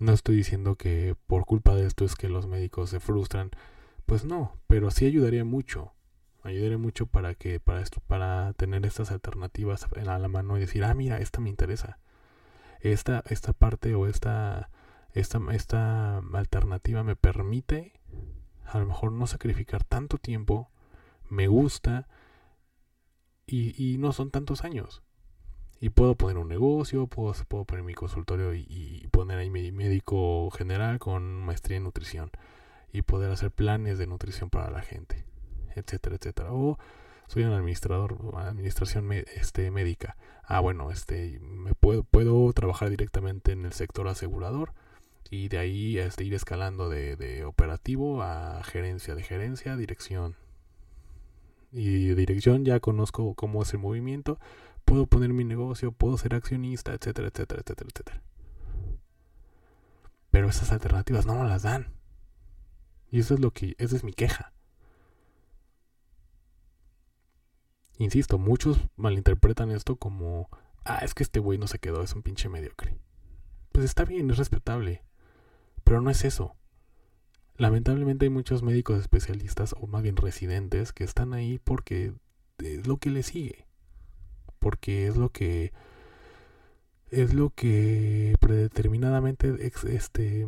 [0.00, 3.50] No estoy diciendo que por culpa de esto es que los médicos se frustran.
[4.06, 5.92] Pues no, pero sí ayudaría mucho.
[6.42, 10.84] Ayudaría mucho para que, para esto, para tener estas alternativas a la mano y decir,
[10.84, 11.98] ah, mira, esta me interesa.
[12.80, 14.70] Esta, esta parte o esta,
[15.12, 17.92] esta, esta alternativa me permite
[18.64, 20.70] a lo mejor no sacrificar tanto tiempo,
[21.28, 22.08] me gusta
[23.46, 25.02] y, y no son tantos años.
[25.80, 30.50] Y puedo poner un negocio, puedo, puedo poner mi consultorio y, poner ahí mi médico
[30.50, 32.30] general con maestría en nutrición.
[32.92, 35.24] Y poder hacer planes de nutrición para la gente,
[35.74, 36.52] etcétera, etcétera.
[36.52, 36.78] O
[37.28, 40.16] soy un administrador, administración este, médica.
[40.42, 44.72] Ah, bueno, este, me puedo, puedo trabajar directamente en el sector asegurador
[45.30, 50.36] y de ahí este, ir escalando de, de operativo a gerencia, de gerencia dirección.
[51.72, 54.40] Y dirección ya conozco cómo es el movimiento,
[54.90, 58.22] puedo poner mi negocio, puedo ser accionista, etcétera, etcétera, etcétera, etcétera.
[60.32, 61.94] Pero esas alternativas no me las dan.
[63.08, 64.52] Y eso es lo que, esa es mi queja.
[67.98, 70.48] Insisto, muchos malinterpretan esto como,
[70.82, 72.98] ah, es que este güey no se quedó, es un pinche mediocre.
[73.70, 75.04] Pues está bien, es respetable.
[75.84, 76.56] Pero no es eso.
[77.56, 82.12] Lamentablemente hay muchos médicos especialistas, o más bien residentes, que están ahí porque
[82.58, 83.69] es lo que les sigue.
[84.60, 85.72] Porque es lo que
[87.10, 90.46] es lo que predeterminadamente este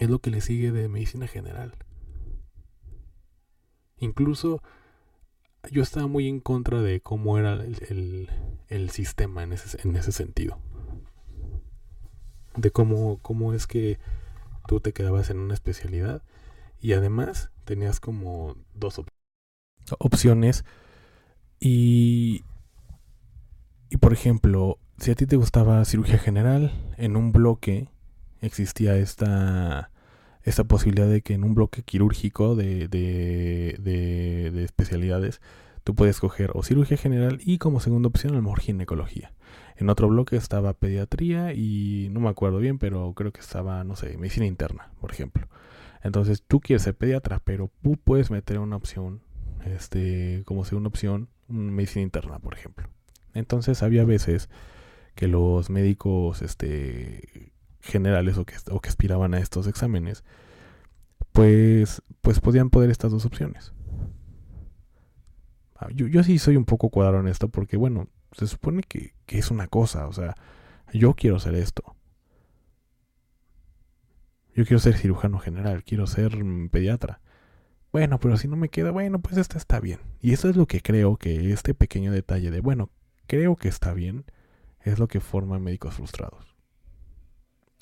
[0.00, 1.76] es lo que le sigue de medicina general.
[3.98, 4.60] Incluso
[5.70, 8.28] yo estaba muy en contra de cómo era el,
[8.68, 10.58] el, sistema en ese, en ese sentido.
[12.56, 13.98] De cómo, cómo es que
[14.66, 16.22] tú te quedabas en una especialidad
[16.80, 19.00] y además tenías como dos
[19.98, 20.64] opciones
[21.60, 22.44] y,
[23.92, 27.88] y por ejemplo, si a ti te gustaba cirugía general, en un bloque
[28.40, 29.90] existía esta,
[30.44, 35.42] esta posibilidad de que en un bloque quirúrgico de, de, de, especialidades
[35.84, 39.34] tú puedes escoger o cirugía general y como segunda opción a lo mejor ginecología.
[39.76, 43.94] En otro bloque estaba pediatría y no me acuerdo bien, pero creo que estaba, no
[43.94, 45.48] sé, medicina interna, por ejemplo.
[46.02, 49.20] Entonces tú quieres ser pediatra, pero tú puedes meter una opción,
[49.66, 52.88] este, como segunda opción, medicina interna, por ejemplo.
[53.34, 54.48] Entonces había veces
[55.14, 60.24] que los médicos, este, generales o que, o que aspiraban a estos exámenes,
[61.32, 63.72] pues, pues podían poder estas dos opciones.
[65.76, 69.14] Ah, yo, yo sí soy un poco cuadrado en esto porque, bueno, se supone que,
[69.26, 70.34] que es una cosa, o sea,
[70.92, 71.96] yo quiero ser esto.
[74.54, 77.20] Yo quiero ser cirujano general, quiero ser mm, pediatra.
[77.90, 80.00] Bueno, pero si no me queda, bueno, pues esta está bien.
[80.20, 82.90] Y eso es lo que creo que este pequeño detalle de, bueno,
[83.32, 84.26] creo que está bien,
[84.80, 86.52] es lo que forma médicos frustrados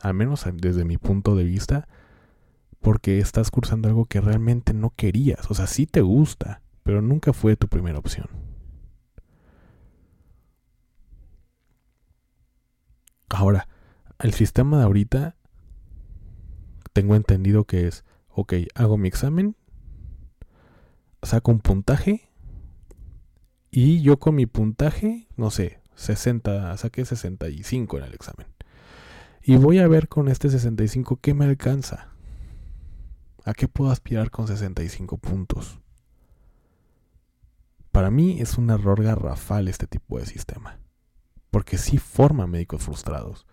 [0.00, 1.88] al menos desde mi punto de vista,
[2.80, 5.50] porque estás cursando algo que realmente no querías.
[5.50, 8.28] O sea, sí te gusta, pero nunca fue tu primera opción.
[13.28, 13.68] Ahora,
[14.18, 15.36] el sistema de ahorita,
[16.92, 19.56] tengo entendido que es, ok, hago mi examen,
[21.22, 22.29] saco un puntaje,
[23.70, 28.46] y yo con mi puntaje, no sé, 60, saqué 65 en el examen.
[29.42, 32.08] Y voy a ver con este 65 qué me alcanza.
[33.44, 35.80] ¿A qué puedo aspirar con 65 puntos?
[37.90, 40.78] Para mí es un error garrafal este tipo de sistema.
[41.50, 43.46] Porque sí forma médicos frustrados.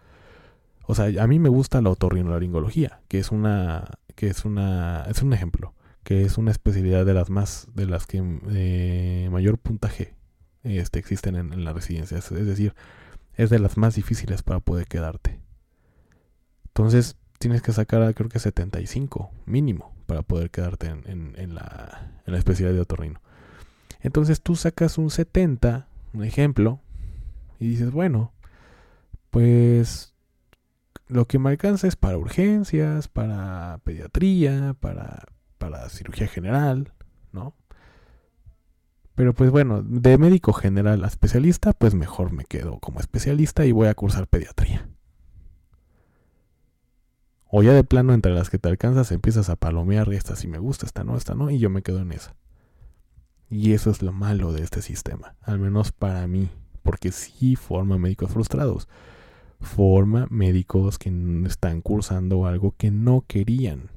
[0.86, 5.22] O sea, a mí me gusta la otorrinolaringología, que es una que es una es
[5.22, 5.74] un ejemplo,
[6.08, 10.16] que es una especialidad de las más de las que eh, mayor puntaje
[10.64, 12.74] este existen en, en las residencias, es decir,
[13.34, 15.42] es de las más difíciles para poder quedarte.
[16.68, 22.40] Entonces tienes que sacar creo que 75 mínimo para poder quedarte en, la, en la
[22.40, 23.22] especialidad de otorrino.
[24.00, 26.80] Entonces tú sacas un 70, un ejemplo,
[27.60, 28.32] y dices, bueno,
[29.30, 30.14] pues
[31.10, 35.26] lo que me alcanza es para urgencias, para pediatría, para,
[35.58, 36.94] para cirugía general,
[37.32, 37.56] ¿no?
[39.16, 43.72] Pero pues bueno, de médico general a especialista, pues mejor me quedo como especialista y
[43.72, 44.88] voy a cursar pediatría.
[47.50, 50.60] O ya de plano entre las que te alcanzas empiezas a palomear, esta sí me
[50.60, 52.36] gusta, esta no, esta no, y yo me quedo en esa.
[53.50, 56.50] Y eso es lo malo de este sistema, al menos para mí,
[56.84, 58.88] porque sí forma médicos frustrados.
[59.60, 61.10] Forma médicos que
[61.48, 63.90] están cursando algo que no querían.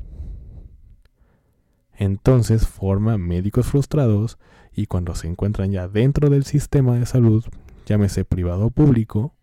[2.00, 4.38] Entonces forma médicos frustrados
[4.74, 7.44] y cuando se encuentran ya dentro del sistema de salud,
[7.84, 9.34] llámese privado o público,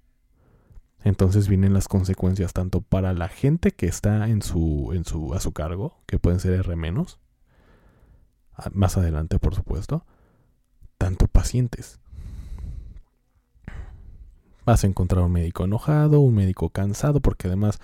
[1.04, 5.40] entonces vienen las consecuencias tanto para la gente que está en su, en su, a
[5.40, 7.20] su cargo, que pueden ser R menos,
[8.74, 10.04] más adelante por supuesto,
[10.98, 12.00] tanto pacientes.
[14.66, 17.78] Vas a encontrar un médico enojado, un médico cansado, porque además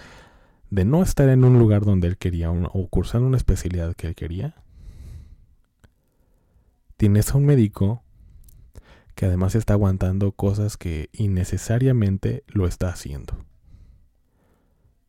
[0.72, 4.16] de no estar en un lugar donde él quería o cursar una especialidad que él
[4.16, 4.63] quería,
[7.04, 8.02] tienes a un médico
[9.14, 13.44] que además está aguantando cosas que innecesariamente lo está haciendo.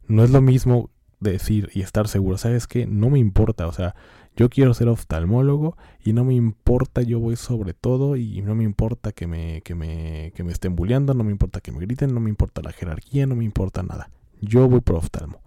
[0.08, 0.90] No es lo mismo
[1.20, 2.88] decir y estar seguro, ¿sabes qué?
[2.88, 3.94] No me importa, o sea,
[4.34, 8.64] yo quiero ser oftalmólogo y no me importa, yo voy sobre todo y no me
[8.64, 12.12] importa que me, que me, que me estén bulleando, no me importa que me griten,
[12.12, 14.10] no me importa la jerarquía, no me importa nada.
[14.40, 15.42] Yo voy por oftalmo.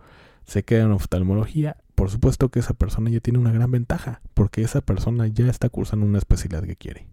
[0.46, 4.62] Se queda en oftalmología, por supuesto que esa persona ya tiene una gran ventaja, porque
[4.62, 7.08] esa persona ya está cursando una especialidad que quiere.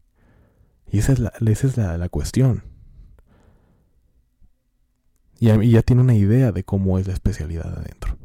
[0.93, 2.64] Y esa es la, esa es la, la cuestión.
[5.41, 8.18] Y ya tiene una idea de cómo es la especialidad adentro.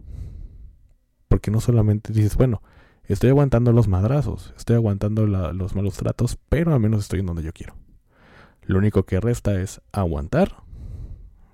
[1.29, 2.61] Porque no solamente dices, bueno,
[3.05, 7.43] estoy aguantando los madrazos, estoy aguantando los malos tratos, pero al menos estoy en donde
[7.43, 7.77] yo quiero.
[8.63, 10.57] Lo único que resta es aguantar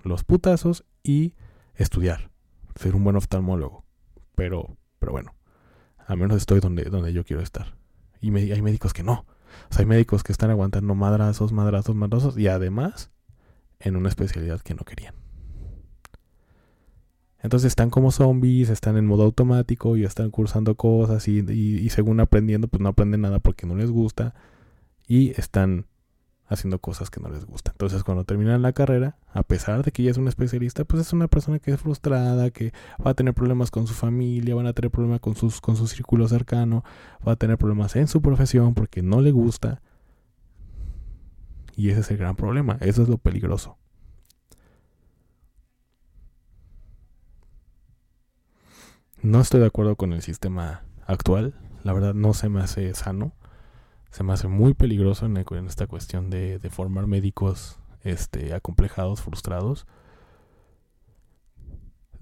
[0.02, 1.36] los putazos y
[1.76, 2.32] estudiar,
[2.74, 3.86] ser un buen oftalmólogo.
[4.34, 5.36] Pero, pero bueno,
[6.08, 7.76] al menos estoy donde, donde yo quiero estar.
[8.22, 9.28] Y hay médicos que no.
[9.70, 13.12] O sea, hay médicos que están aguantando madrazos, madrazos, madrazos y además
[13.80, 15.14] en una especialidad que no querían.
[17.38, 22.68] Entonces están como zombies, están en modo automático y están cursando cosas y, según aprendiendo,
[22.68, 24.34] pues no aprenden nada porque no les gusta
[25.08, 25.86] y están
[26.48, 27.74] haciendo cosas que no les gustan.
[27.74, 31.14] Entonces cuando terminan la carrera, a pesar de que ya es un especialista, pues es
[31.14, 32.72] una persona que es frustrada, que
[33.06, 35.88] va a tener problemas con su familia, van a tener problemas con, sus, con su
[35.88, 36.84] círculo cercano,
[37.28, 39.82] va a tener problemas en su profesión porque no le gusta.
[41.76, 43.78] Y ese es el gran problema, eso es lo peligroso.
[49.26, 51.56] No estoy de acuerdo con el sistema actual.
[51.84, 53.34] La verdad no se me hace sano.
[54.16, 55.36] Se me hace muy peligroso en,
[55.68, 59.86] esta cuestión de, formar médicos este, acomplejados, frustrados.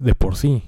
[0.00, 0.64] De por sí,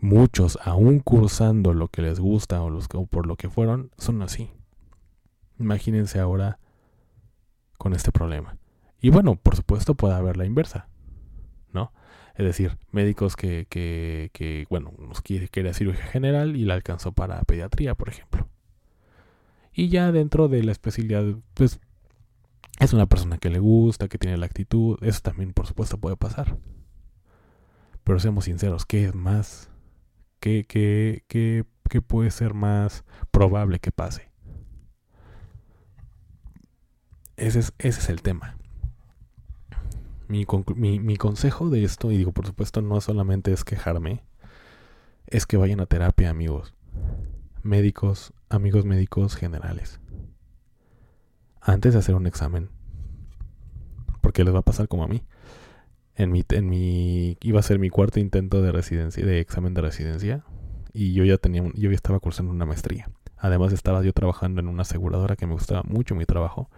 [0.00, 4.22] muchos, aún cursando lo que les gusta o, los, o por lo que fueron, son
[4.22, 4.52] así.
[5.58, 6.60] Imagínense ahora
[7.76, 8.56] con este problema.
[9.00, 10.86] Y bueno, por supuesto puede haber la inversa,
[11.72, 11.92] ¿no?
[12.36, 17.10] Es decir, médicos que, que, que bueno, nos quiere, quería cirugía general y la alcanzó
[17.10, 18.51] para pediatría, por ejemplo.
[19.72, 21.80] Y ya dentro de la especialidad, pues
[22.78, 24.98] es una persona que le gusta, que tiene la actitud.
[25.02, 26.58] Eso también, por supuesto, puede pasar.
[28.04, 29.70] Pero seamos sinceros, ¿qué es más?
[30.40, 34.30] ¿Qué, qué, qué, qué puede ser más probable que pase?
[37.36, 38.56] Ese es, ese es el tema
[40.32, 44.22] mi, consejo de esto, y digo, por supuesto, no solamente es quejarme,
[45.26, 46.74] es que vayan a terapia, amigos.
[47.62, 50.00] Médicos, amigos médicos generales.
[51.60, 52.70] Antes de hacer un examen.
[54.20, 55.22] Porque les va a pasar como a mí.
[56.14, 59.80] En mi, en mi, iba a ser mi cuarto intento de residencia, de examen de
[59.80, 60.44] residencia.
[60.92, 63.10] Y yo ya tenía, yo ya estaba cursando una maestría.
[63.36, 66.68] Además estaba yo trabajando en una aseguradora que me gustaba mucho mi trabajo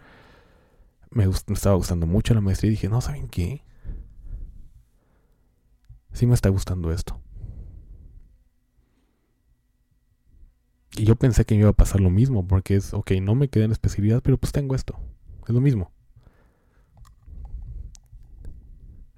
[1.15, 3.63] me, estaba gustando mucho la maestría y dije, no, ¿saben qué?
[6.13, 7.21] Sí me está gustando esto.
[10.97, 13.49] Y yo pensé que me iba a pasar lo mismo, porque es, ok, no me
[13.49, 14.99] quedé en especialidad, pero pues tengo esto.
[15.47, 15.91] Es lo mismo.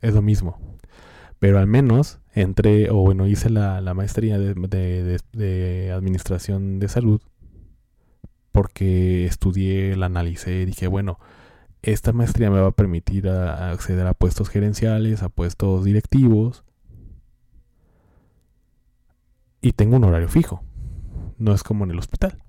[0.00, 0.58] Es lo mismo.
[1.38, 4.54] Pero al menos entré, o bueno, hice la, maestría de,
[5.32, 7.20] de, administración de salud,
[8.52, 11.18] porque estudié, la analicé, dije, bueno,
[11.82, 16.64] esta maestría me va a permitir acceder a puestos gerenciales, a puestos directivos.
[19.60, 20.62] Y tengo un horario fijo.
[21.38, 22.42] No es como en el hospital.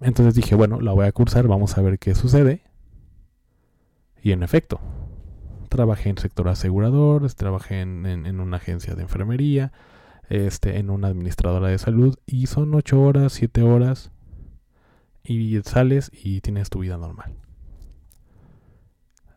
[0.00, 2.62] Entonces dije, bueno, la voy a cursar, vamos a ver qué sucede.
[4.22, 4.80] Y en efecto,
[5.68, 9.72] trabajé en sector asegurador, trabajé en, en, una agencia de enfermería,
[10.28, 14.12] este, en una administradora de salud, y son ocho horas, siete horas
[15.24, 17.34] y sales y tienes tu vida normal.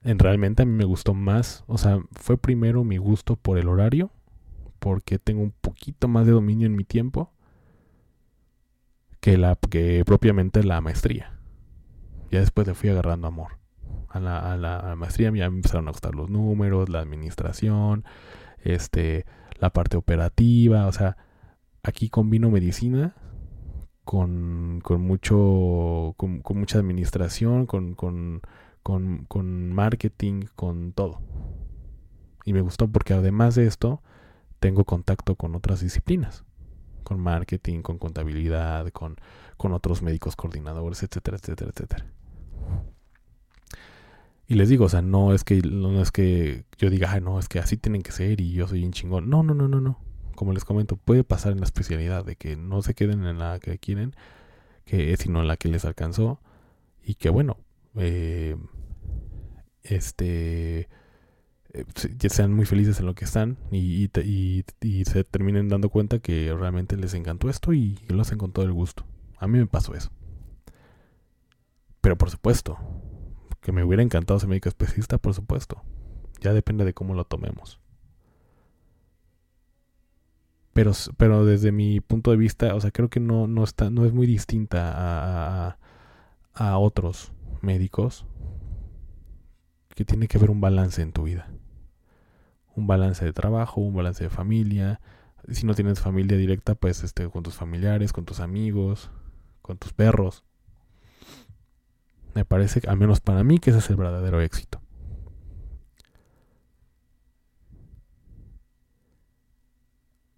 [0.04, 3.68] En realmente a mí me gustó más, o sea, fue primero mi gusto por el
[3.68, 4.12] horario,
[4.82, 7.32] porque tengo un poquito más de dominio en mi tiempo
[9.20, 11.40] que la que propiamente la maestría.
[12.32, 13.60] Ya después le fui agarrando amor.
[14.10, 18.04] A la, a maestría ya me empezaron a gustar los números, la administración,
[18.64, 19.26] este,
[19.60, 21.16] la parte operativa, o sea,
[21.84, 23.16] aquí combino medicina
[24.04, 28.42] con, con mucho, con, mucha administración, con, con,
[28.82, 31.22] con, marketing, con todo.
[32.46, 34.02] Y me gustó porque además de esto,
[34.62, 36.45] tengo contacto con otras disciplinas,
[37.03, 39.18] con marketing, con contabilidad, con,
[39.57, 42.05] con otros médicos coordinadores, etcétera, etcétera, etcétera.
[44.47, 47.49] Y les digo, o sea, no es que no es que yo diga, no, es
[47.49, 49.30] que así tienen que ser y yo soy un chingón.
[49.30, 49.99] No, no, no, no, no
[50.41, 53.59] como les comento, puede pasar en la especialidad de que no se queden en la
[53.59, 54.16] que quieren,
[54.86, 56.39] que sino en la que les alcanzó
[57.03, 57.57] y que bueno,
[57.95, 58.55] eh,
[59.84, 60.89] este
[61.74, 61.86] eh,
[62.30, 64.10] sean muy felices en lo que están y,
[65.06, 68.74] se terminen dando cuenta que realmente les encantó esto y lo hacen con todo el
[68.74, 69.06] gusto.
[69.38, 70.12] A mí me pasó eso.
[72.02, 72.78] Pero por supuesto,
[73.62, 75.82] que me hubiera encantado ser médico especialista, por supuesto.
[76.42, 77.80] Ya depende de cómo lo tomemos.
[80.74, 84.06] Pero, pero desde mi punto de vista, o sea, creo que no, no, está, no
[84.06, 85.78] es muy distinta a,
[86.54, 88.26] a otros médicos
[89.96, 91.50] que tiene que haber un balance en tu vida.
[92.76, 95.02] Un balance de trabajo, un balance de familia.
[95.50, 99.12] Si no tienes familia directa, pues este, con tus familiares, con tus amigos,
[99.62, 100.44] con tus perros.
[102.34, 104.82] Me parece, al menos para mí, que ese es el verdadero éxito.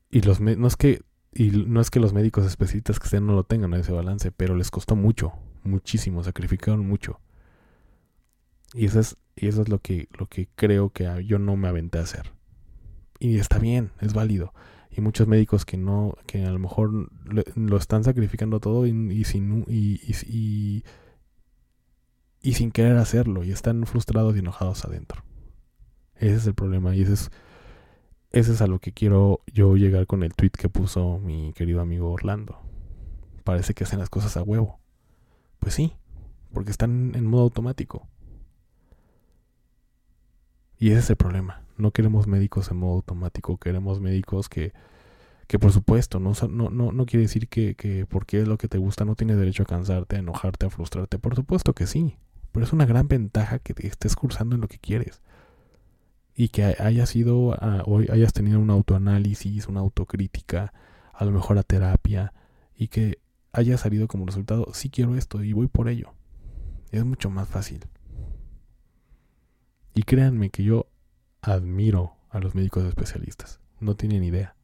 [0.10, 1.02] Y los no es que
[1.34, 4.56] y no es que los médicos especialistas que estén no lo tengan ese balance, pero
[4.56, 7.20] les costó mucho, muchísimo, sacrificaron mucho.
[8.74, 11.68] Y eso es, y eso es lo que, lo que creo que yo no me
[11.68, 12.34] aventé a hacer.
[13.20, 14.54] Y está bien, es válido.
[14.92, 17.10] Y muchos médicos que no, que a lo mejor
[17.56, 20.84] lo están sacrificando todo y, sin, y, y,
[22.42, 23.44] y, sin querer hacerlo.
[23.44, 25.24] Y están frustrados y enojados adentro.
[26.16, 26.96] Ese es el problema.
[26.96, 27.32] Y ese es,
[28.32, 31.82] ese es a lo que quiero yo llegar con el tweet que puso mi querido
[31.82, 32.60] amigo Orlando.
[33.44, 34.80] Parece que hacen las cosas a huevo.
[35.60, 35.94] Pues sí,
[36.52, 38.08] porque están en modo automático.
[40.84, 41.62] Y ese es el problema.
[41.78, 44.74] No queremos médicos en modo automático, queremos médicos que,
[45.48, 48.68] que por supuesto, no, no, no, no quiere decir que, que porque es lo que
[48.68, 51.20] te gusta no tienes derecho a cansarte, a enojarte, a frustrarte.
[51.20, 52.18] Por supuesto que sí.
[52.52, 55.22] Pero es una gran ventaja que estés cursando en lo que quieres.
[56.36, 60.74] Y que hayas ido a, hoy hayas tenido un autoanálisis, una autocrítica,
[61.14, 62.34] a lo mejor a terapia,
[62.76, 63.20] y que
[63.54, 66.14] haya salido como resultado, sí quiero esto y voy por ello.
[66.92, 67.86] Es mucho más fácil.
[69.94, 70.88] Y créanme que yo
[71.42, 73.60] admiro a los médicos especialistas.
[73.80, 74.56] No tienen idea.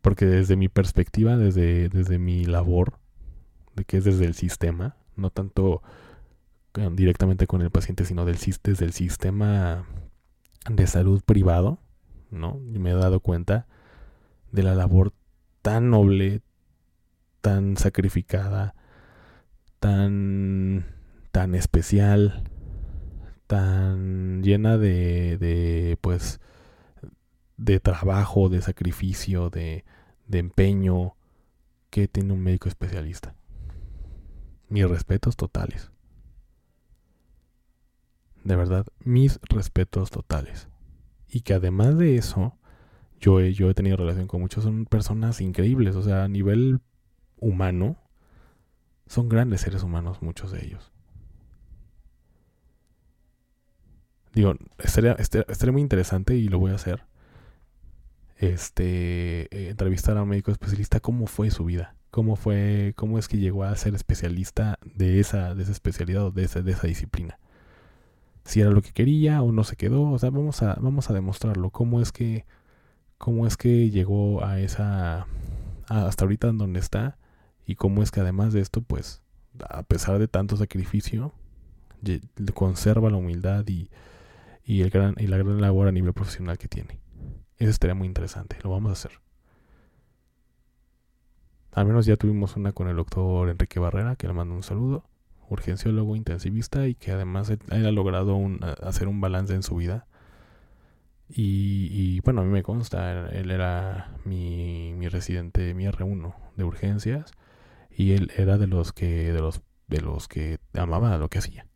[0.00, 2.98] Porque desde mi perspectiva, desde, desde mi labor,
[3.74, 5.82] de que es desde el sistema, no tanto
[6.92, 9.86] directamente con el paciente, sino desde el sistema
[10.70, 11.78] de salud privado,
[12.30, 12.60] ¿no?
[12.72, 13.66] Y me he dado cuenta
[14.52, 15.12] de la labor
[15.60, 16.40] tan noble,
[17.40, 18.74] tan sacrificada,
[19.80, 20.86] tan,
[21.30, 22.44] tan especial,
[23.52, 26.40] tan llena de, de pues,
[27.58, 29.84] de trabajo, de sacrificio, de,
[30.26, 31.16] de empeño
[31.90, 33.34] que tiene un médico especialista.
[34.70, 35.90] Mis respetos totales.
[38.42, 40.68] De verdad, mis respetos totales.
[41.28, 42.56] Y que además de eso,
[43.20, 46.80] yo he, yo he tenido relación con muchos, son personas increíbles, o sea, a nivel
[47.38, 47.98] humano,
[49.06, 50.91] son grandes seres humanos muchos de ellos.
[54.34, 57.04] Digo, estaría, estaría, muy interesante y lo voy a hacer.
[58.38, 63.28] Este, eh, entrevistar a un médico especialista, cómo fue su vida, cómo fue, cómo es
[63.28, 66.86] que llegó a ser especialista de esa, de esa especialidad o de esa, de esa
[66.86, 67.38] disciplina.
[68.44, 71.14] Si era lo que quería o no se quedó, o sea, vamos a, vamos a
[71.14, 71.70] demostrarlo.
[71.70, 72.46] Cómo es que,
[73.18, 75.26] cómo es que llegó a esa,
[75.88, 77.18] hasta ahorita en donde está
[77.66, 79.22] y cómo es que además de esto, pues,
[79.68, 81.32] a pesar de tanto sacrificio,
[82.54, 83.88] conserva la humildad y,
[84.64, 87.00] y, el gran, y la gran labor a nivel profesional que tiene.
[87.58, 89.20] Eso estaría muy interesante, lo vamos a hacer.
[91.72, 95.04] Al menos ya tuvimos una con el doctor Enrique Barrera, que le mando un saludo,
[95.48, 98.38] urgenciólogo intensivista y que además él, ha logrado
[98.82, 100.06] hacer un balance en su vida.
[101.34, 107.32] Y, bueno, a mí me consta, él era mi, mi residente, mi R1 de urgencias
[107.90, 111.66] y él era de los que de los de los que amaba lo que hacía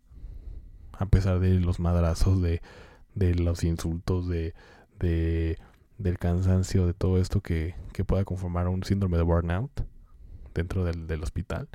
[0.98, 2.60] a pesar de los madrazos de,
[3.14, 4.54] los insultos de,
[4.98, 5.58] de
[5.98, 9.70] del cansancio de todo esto que, que pueda conformar un síndrome de burnout
[10.54, 11.68] dentro del, del, hospital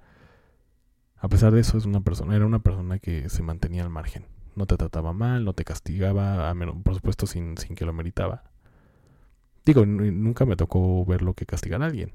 [1.18, 4.26] a pesar de eso es una persona era una persona que se mantenía al margen
[4.56, 7.94] no te trataba mal no te castigaba a menos, por supuesto sin, sin que lo
[7.94, 8.44] meritaba
[9.66, 12.14] digo nunca me tocó verlo que castigar a alguien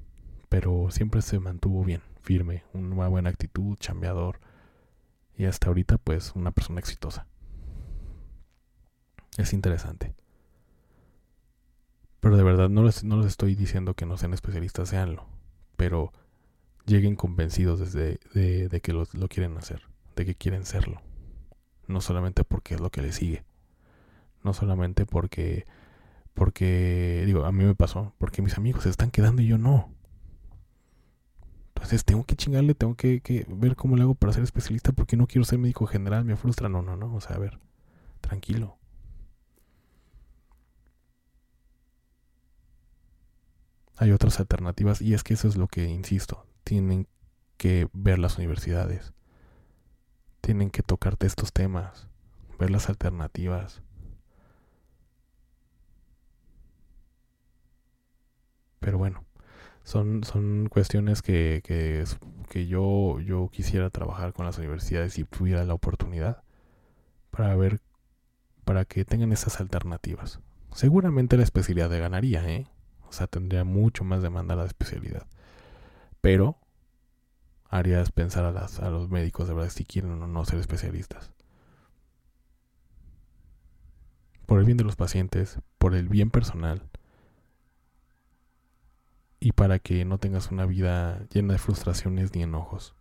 [0.49, 4.41] pero siempre se mantuvo bien firme, una buena actitud, chambeador.
[5.37, 7.27] Y hasta ahorita, pues, una persona exitosa.
[9.37, 10.15] Es interesante.
[12.21, 15.27] Pero de verdad, no les, no les estoy diciendo que no sean especialistas, seanlo.
[15.77, 16.13] Pero
[16.87, 19.83] lleguen convencidos desde de, que lo, lo, quieren hacer,
[20.17, 21.03] de que quieren serlo.
[21.87, 23.45] No solamente porque es lo que les sigue.
[24.43, 25.67] No solamente porque,
[26.33, 29.93] porque, digo, a mí me pasó, porque mis amigos se están quedando y yo no.
[31.77, 35.27] Entonces tengo que chingarle, tengo que, ver cómo le hago para ser especialista porque no
[35.27, 36.69] quiero ser médico general, me frustra.
[36.69, 37.15] No, no, no.
[37.15, 37.59] O sea, a ver,
[38.21, 38.79] Tranquilo.
[43.99, 47.07] Hay otras alternativas y es que eso es lo que, insisto, tienen
[47.57, 49.13] que ver las universidades.
[50.41, 52.09] Tienen que tocarte estos temas,
[52.59, 53.83] ver las alternativas.
[58.81, 59.26] Pero bueno,
[59.87, 62.03] son, son cuestiones que, que,
[62.51, 66.43] que yo, yo quisiera trabajar con las universidades si tuviera la oportunidad
[67.31, 67.81] para ver,
[68.65, 70.41] para que tengan esas alternativas.
[70.75, 72.67] Seguramente la especialidad de ganaría, ¿eh?
[73.09, 75.29] O sea, tendría mucho más demanda la especialidad.
[76.21, 76.59] Pero
[77.71, 81.33] harías pensar a, las, a los médicos de verdad si quieren o no ser especialistas.
[84.47, 86.83] Por el bien de los pacientes, por el bien personal
[89.47, 92.97] y para que no tengas una vida llena de frustraciones ni enojos.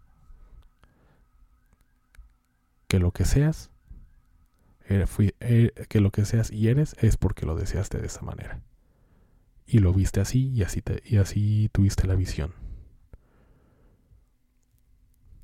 [2.88, 3.72] Que lo que seas,
[4.88, 8.62] er, er, que lo que seas y eres es porque lo deseaste de esa manera.
[9.66, 12.54] Y lo viste así y así, te, y así tuviste la visión.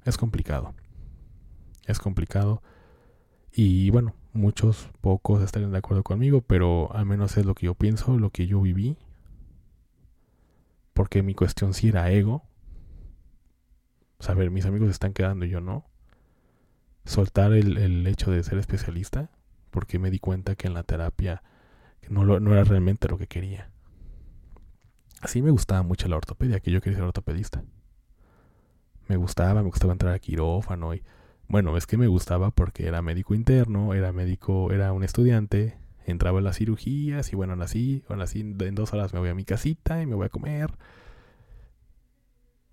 [0.06, 0.76] Es complicado.
[1.88, 2.62] Es complicado.
[3.52, 7.74] Y bueno, muchos, pocos estarían de acuerdo conmigo, pero al menos es lo que yo
[7.74, 9.00] pienso, lo que yo viví
[10.94, 12.44] porque mi cuestión sí era ego.
[14.20, 15.86] Saber, mis amigos están quedando y yo no.
[17.06, 19.32] Soltar el, hecho de ser especialista,
[19.72, 21.42] porque me di cuenta que en la terapia
[22.10, 23.72] no, no era realmente lo que quería.
[25.22, 27.64] Así me gustaba mucho la ortopedia, que yo quería ser ortopedista.
[29.08, 31.04] Me gustaba, me gustaba entrar a quirófano y
[31.52, 36.40] bueno, es que me gustaba porque era médico interno, era médico, era un estudiante, entraba
[36.40, 39.46] en las cirugías y bueno, así, bueno, así en dos horas me voy a mi
[39.46, 40.72] casita y me voy a comer.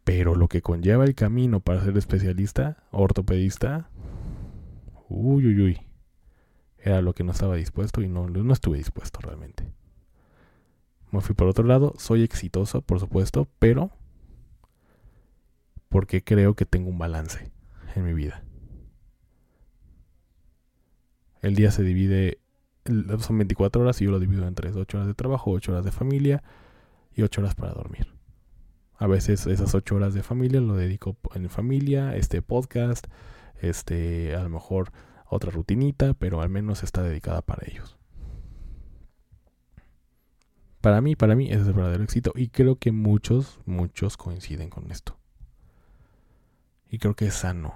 [0.05, 3.91] Pero lo que conlleva el camino para ser especialista, ortopedista,
[5.09, 5.81] uy, uy, uy,
[6.79, 9.70] era lo que no estaba dispuesto y no, no estuve dispuesto realmente.
[11.11, 13.91] Me fui por otro lado, soy exitoso, por supuesto, pero
[15.89, 17.51] porque creo que tengo un balance
[17.95, 18.45] en mi vida.
[21.41, 22.41] El día se divide
[23.20, 25.84] son 24 horas y yo lo divido en 3, 8 horas de trabajo, 8 horas
[25.84, 26.43] de familia
[27.14, 28.14] y 8 horas para dormir.
[28.97, 33.07] A veces esas 8 horas de familia lo dedico en familia, este podcast,
[33.61, 34.93] este, a lo mejor
[35.26, 37.99] otra rutinita, pero al menos está dedicada para ellos.
[40.80, 42.32] Para mí, para mí, ese es el verdadero éxito.
[42.34, 45.18] Y creo que muchos, muchos coinciden con esto.
[46.89, 47.74] Y creo que es sano.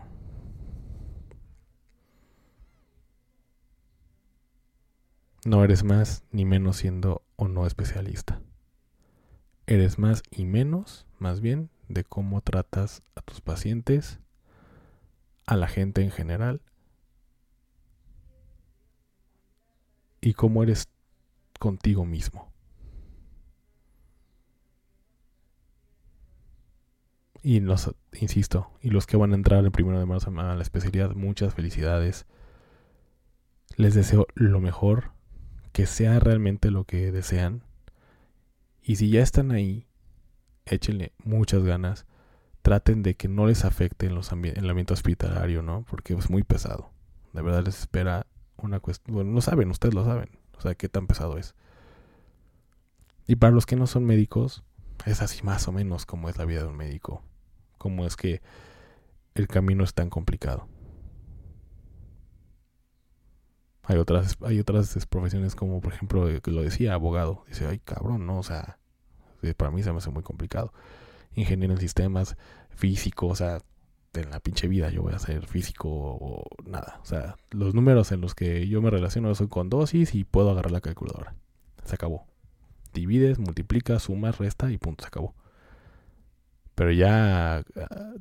[5.44, 8.40] No eres más ni menos siendo o no especialista.
[9.66, 14.20] Eres más y menos, más bien, de cómo tratas a tus pacientes,
[15.46, 16.62] a la gente en general,
[20.20, 20.88] y cómo eres
[21.58, 22.52] contigo mismo.
[27.42, 30.62] Y los, insisto, y los que van a entrar el primero de marzo a la
[30.62, 32.26] especialidad, muchas felicidades.
[33.76, 35.10] Les deseo lo mejor
[35.72, 37.62] que sea realmente lo que desean.
[38.82, 39.86] Y si ya están ahí,
[40.66, 42.06] échenle muchas ganas.
[42.62, 45.84] Traten de que no les afecte en, los en el ambiente hospitalario, ¿no?
[45.88, 46.90] Porque es muy pesado.
[47.32, 49.14] De verdad les espera una cuestión.
[49.14, 50.30] Bueno, lo saben, ustedes lo saben.
[50.56, 51.54] O sea, qué tan pesado es.
[53.26, 54.62] Y para los que no son médicos,
[55.06, 57.22] es así más o menos como es la vida de un médico.
[57.78, 58.42] Como es que
[59.34, 60.68] el camino es tan complicado.
[63.84, 67.44] Hay otras, hay otras profesiones como, por ejemplo, que lo decía, abogado.
[67.48, 68.38] Dice, ay, cabrón, ¿no?
[68.38, 68.78] O sea,
[69.56, 70.72] para mí se me hace muy complicado.
[71.34, 72.36] Ingeniero en sistemas,
[72.70, 73.60] físico, o sea,
[74.14, 77.00] en la pinche vida yo voy a ser físico o nada.
[77.02, 80.50] O sea, los números en los que yo me relaciono son con dosis y puedo
[80.50, 81.34] agarrar la calculadora.
[81.84, 82.26] Se acabó.
[82.92, 85.34] Divides, multiplicas, sumas, resta y punto, se acabó.
[86.74, 87.64] Pero ya,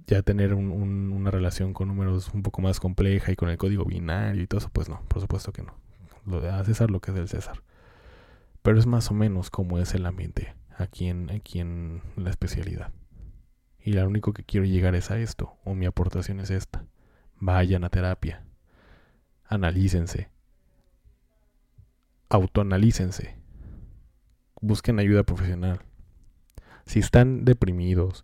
[0.08, 4.44] ya tener una relación con números un poco más compleja y con el código binario
[4.44, 5.74] y todo eso, pues no, por supuesto que no.
[6.26, 7.64] Lo de a César lo que es del César.
[8.62, 12.92] Pero es más o menos como es el ambiente aquí en, aquí en la especialidad.
[13.80, 16.86] Y lo único que quiero llegar es a esto, o mi aportación es esta.
[17.40, 18.44] Vayan a terapia.
[19.46, 20.30] Analícense.
[22.30, 23.38] Autoanalícense.
[24.62, 25.82] Busquen ayuda profesional.
[26.86, 28.22] Si están deprimidos,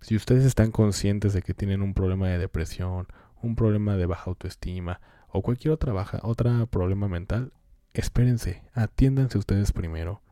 [0.00, 3.06] si ustedes están conscientes de que tienen un problema de depresión,
[3.42, 7.52] un problema de baja autoestima o cualquier otra baja, otra problema mental,
[7.92, 10.22] espérense, atiéndanse ustedes primero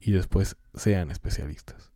[0.00, 1.92] y después sean especialistas.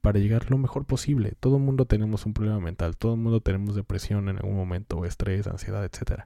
[0.00, 1.34] Para llegar lo mejor posible.
[1.40, 5.04] Todo el mundo tenemos un problema mental, todo el mundo tenemos depresión en algún momento,
[5.04, 6.24] estrés, ansiedad, etc.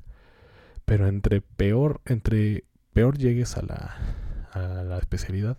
[0.85, 3.97] Pero entre peor, entre peor llegues a la,
[4.53, 5.59] a la especialidad,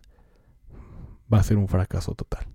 [1.31, 2.45] va a ser un fracaso total.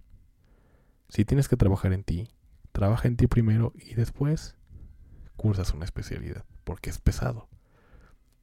[1.15, 2.29] Si tienes que trabajar en ti,
[2.73, 4.57] trabaja en ti primero y después
[5.37, 7.47] cursas una especialidad, porque es pesado.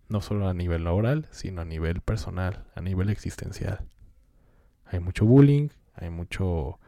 [0.08, 3.90] No solo a nivel laboral, sino a nivel personal, a nivel existencial.
[4.86, 6.80] Hay mucho bullying, hay mucho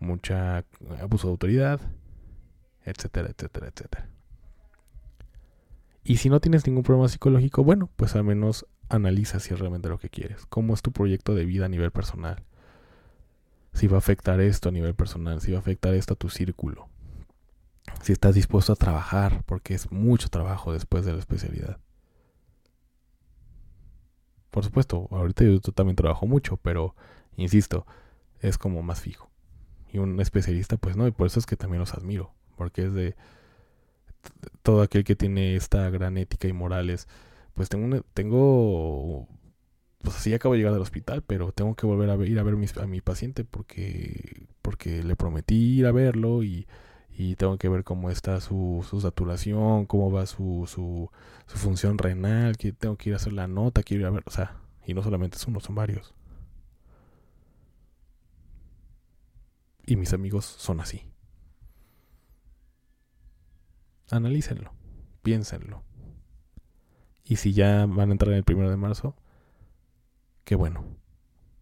[0.00, 0.64] mucha
[1.00, 1.80] abuso de autoridad,
[2.84, 4.08] etcétera, etcétera, etcétera.
[6.02, 9.90] Y si no tienes ningún problema psicológico, bueno, pues al menos analiza si es realmente
[9.90, 10.44] lo que quieres.
[10.46, 12.42] ¿Cómo es tu proyecto de vida a nivel personal?
[13.72, 16.28] Si va a afectar esto a nivel personal, si va a afectar esto a tu
[16.28, 16.88] círculo.
[18.02, 21.78] Si estás dispuesto a trabajar, porque es mucho trabajo después de la especialidad.
[24.50, 26.94] Por supuesto, ahorita yo también trabajo mucho, pero
[27.36, 27.86] insisto,
[28.40, 29.30] es como más fijo.
[29.92, 32.92] Y un especialista, pues no, y por eso es que también los admiro, porque es
[32.92, 33.16] de
[34.62, 37.08] todo aquel que tiene esta gran ética y morales,
[37.54, 39.28] pues tengo, tengo
[40.02, 42.54] pues así acabo de llegar del hospital, pero tengo que volver a ir a ver
[42.54, 46.66] a mi paciente porque, porque le prometí ir a verlo y,
[47.22, 51.10] y tengo que ver cómo está su, su saturación, cómo va su, su,
[51.46, 54.30] función renal, que tengo que ir a hacer la nota, quiero ir a ver, o
[54.30, 56.14] sea, y no solamente es uno, son varios.
[59.84, 61.02] Y mis amigos son así.
[64.10, 64.72] Analícenlo,
[65.22, 65.82] piénsenlo.
[67.24, 69.14] Y si ya van a entrar en el primero de marzo,
[70.50, 70.84] qué bueno.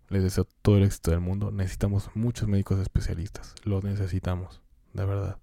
[0.08, 1.50] Les deseo todo el éxito del mundo.
[1.50, 3.54] Necesitamos muchos médicos especialistas.
[3.62, 4.62] Los necesitamos,
[4.94, 5.38] de verdad.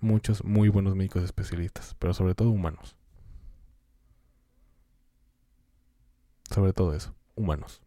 [0.00, 2.96] Muchos muy buenos médicos especialistas, pero sobre todo humanos.
[6.50, 7.80] Sobre todo eso, humanos.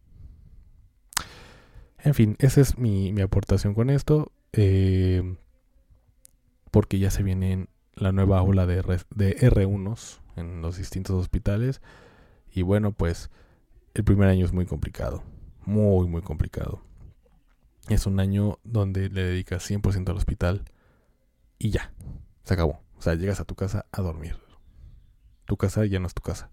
[1.98, 4.32] En fin, esa es mi, aportación con esto.
[4.54, 5.36] Eh,
[6.70, 8.76] porque ya se viene la nueva ola de,
[9.14, 11.82] de R1s en los distintos hospitales.
[12.50, 13.28] Y bueno, pues
[13.94, 15.22] el primer año es muy complicado.
[15.64, 16.82] Muy, muy complicado.
[17.88, 20.64] Es un año donde le dedicas 100% al hospital
[21.58, 21.92] y ya.
[22.44, 22.82] Se acabó.
[22.96, 24.38] O sea, llegas a tu casa a dormir.
[25.44, 26.50] Tu casa ya no es tu casa.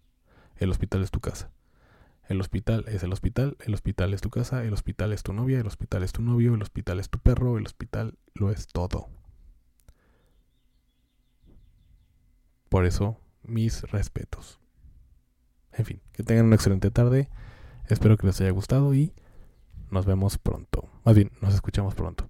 [0.58, 1.52] El hospital es tu casa.
[2.28, 5.60] El hospital es el hospital, el hospital es tu casa, el hospital es tu novia,
[5.60, 9.10] el hospital es tu novio, el hospital es tu perro, el hospital lo es todo.
[12.70, 14.60] Por eso, mis respetos.
[15.74, 17.30] En fin, que tengan una excelente tarde.
[17.88, 19.14] Espero que les haya gustado y
[19.92, 20.90] nos vemos pronto.
[21.04, 22.30] Más bien, nos escuchamos pronto.